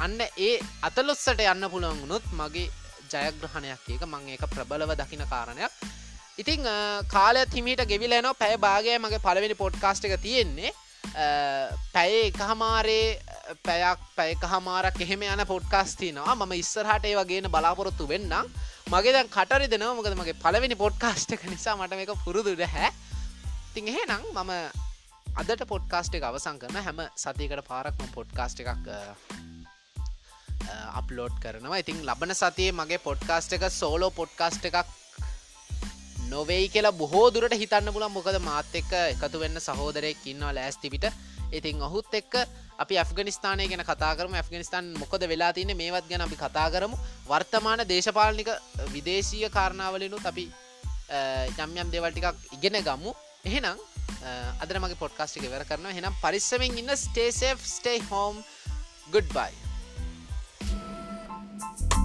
අන්න 0.00 0.20
ඒ 0.20 0.52
අතලොස්සට 0.82 1.40
යන්න 1.44 1.70
පුළුවන් 1.72 2.02
වුණොත් 2.02 2.26
මගේ 2.32 2.68
ජයග්‍රහණයක් 3.12 3.88
ඒක. 3.88 4.04
මං 4.06 4.28
ඒක 4.34 4.44
ප්‍රබලව 4.54 4.94
දකින 4.96 5.24
කාරණයක්. 5.32 5.72
ඉතිං 6.38 6.64
කාලය 7.08 7.42
තිමීට 7.46 7.82
ගෙවිලන 7.86 8.30
පැය 8.38 8.56
භාගය 8.58 8.96
මගේ 8.98 9.24
පලවෙනි 9.26 9.56
පොඩ්කාස්ට 9.56 10.08
එක 10.08 10.16
තියෙන්නේ. 10.22 10.72
පැයේ 11.92 12.24
එකහමාරේ 12.30 13.20
පැයක් 13.64 14.00
පැයක 14.16 14.42
හමාරක් 14.44 15.00
එහෙම 15.00 15.22
යන 15.24 15.44
පොඩ්කාස්තිනවා 15.46 16.34
ම 16.36 16.52
ඉස්සරහට 16.54 17.04
ඒ 17.04 17.16
වගේන 17.16 17.50
බලාපොරොත්තු 17.50 18.08
වෙන්න 18.08 18.32
මගේ 18.90 19.12
දැන් 19.12 19.28
කටරි 19.28 19.68
දෙනවා. 19.68 19.94
මොකද 19.94 20.16
මගේ 20.16 20.40
පලවෙනි 20.44 20.76
පොඩ්කාස්ට 20.76 21.34
එක 21.36 21.44
නිසා 21.50 21.76
මට 21.76 21.96
මේක 21.96 22.14
පුරුදුට 22.24 22.64
හැ 22.66 22.90
තින් 23.74 23.88
එහෙනම් 23.88 24.22
මම 24.34 24.52
අදට 25.36 25.66
පොඩ්කාස්ට 25.66 26.14
එක 26.14 26.24
අවසං 26.24 26.60
කරන 26.62 26.80
හැම 26.80 27.02
සතියකට 27.16 27.66
පාරක්ම 27.68 28.06
පොඩ්කාස්ට 28.16 28.62
එකක් 28.62 28.88
අප්ලෝඩ් 31.00 31.36
කරනවා. 31.42 31.82
ඉතින් 31.82 32.00
ලබන 32.06 32.34
සතියේ 32.34 32.78
මගේ 32.80 33.04
පොඩ්කාස්ට 33.08 33.56
එක 33.56 33.66
සෝලෝ 33.72 34.10
පොඩ්කාස්ට 34.20 34.64
එකක් 34.70 34.78
නොවෙයි 36.28 36.68
කියලා 36.74 36.98
බොහෝ 37.00 37.26
දුරට 37.34 37.54
හිතන්න 37.62 37.92
පුලන් 37.94 38.12
මොකද 38.16 38.38
මාත් 38.46 38.74
එක්ක 38.80 38.92
එකතු 39.02 39.42
වෙන්න 39.42 39.60
සහෝදරයෙක් 39.66 40.26
ඉන්නවා 40.32 40.54
ලෑස්තිවිට 40.58 41.06
ඉතින් 41.52 41.82
ඔහුත් 41.82 42.14
එක්ක 42.14 42.34
අපි 42.78 42.98
ඇෆගනිස්ථානය 43.02 43.66
ගැන 43.70 43.84
කතා 43.84 44.12
කරම. 44.16 44.34
ඇෆගනිස්ථාන් 44.34 44.92
මොකද 45.02 45.22
වෙලා 45.32 45.52
තියන්නේ 45.52 45.78
මේවත් 45.80 46.08
ගැන 46.10 46.26
අපි 46.26 46.36
කතා 46.36 46.68
කරමු. 46.70 46.96
වර්තමාන 47.28 47.82
දේශපාලනික 47.88 48.50
විදේශීය 48.94 49.50
කාරණාවලනුත් 49.56 50.26
අපි 50.26 50.46
යම්යම් 51.64 51.88
දෙවල්ටිකක් 51.94 52.54
ඉගෙන 52.56 52.78
ගම්මු 52.88 53.14
එහෙනම් 53.44 53.78
අදර 54.62 54.78
මගේ 54.78 55.02
පොඩ්කාස්ටික 55.02 55.50
වෙර 55.50 55.64
කරන 55.64 55.90
හෙනම් 55.98 56.20
පරිස්සමෙන් 56.22 56.78
ඉන්න. 56.78 56.96
Stay safe 56.96 57.56
stay 57.74 57.98
home 58.10 58.38
good 59.10 59.28
bye 59.34 59.69
Thank 61.60 61.94
you. 61.94 61.99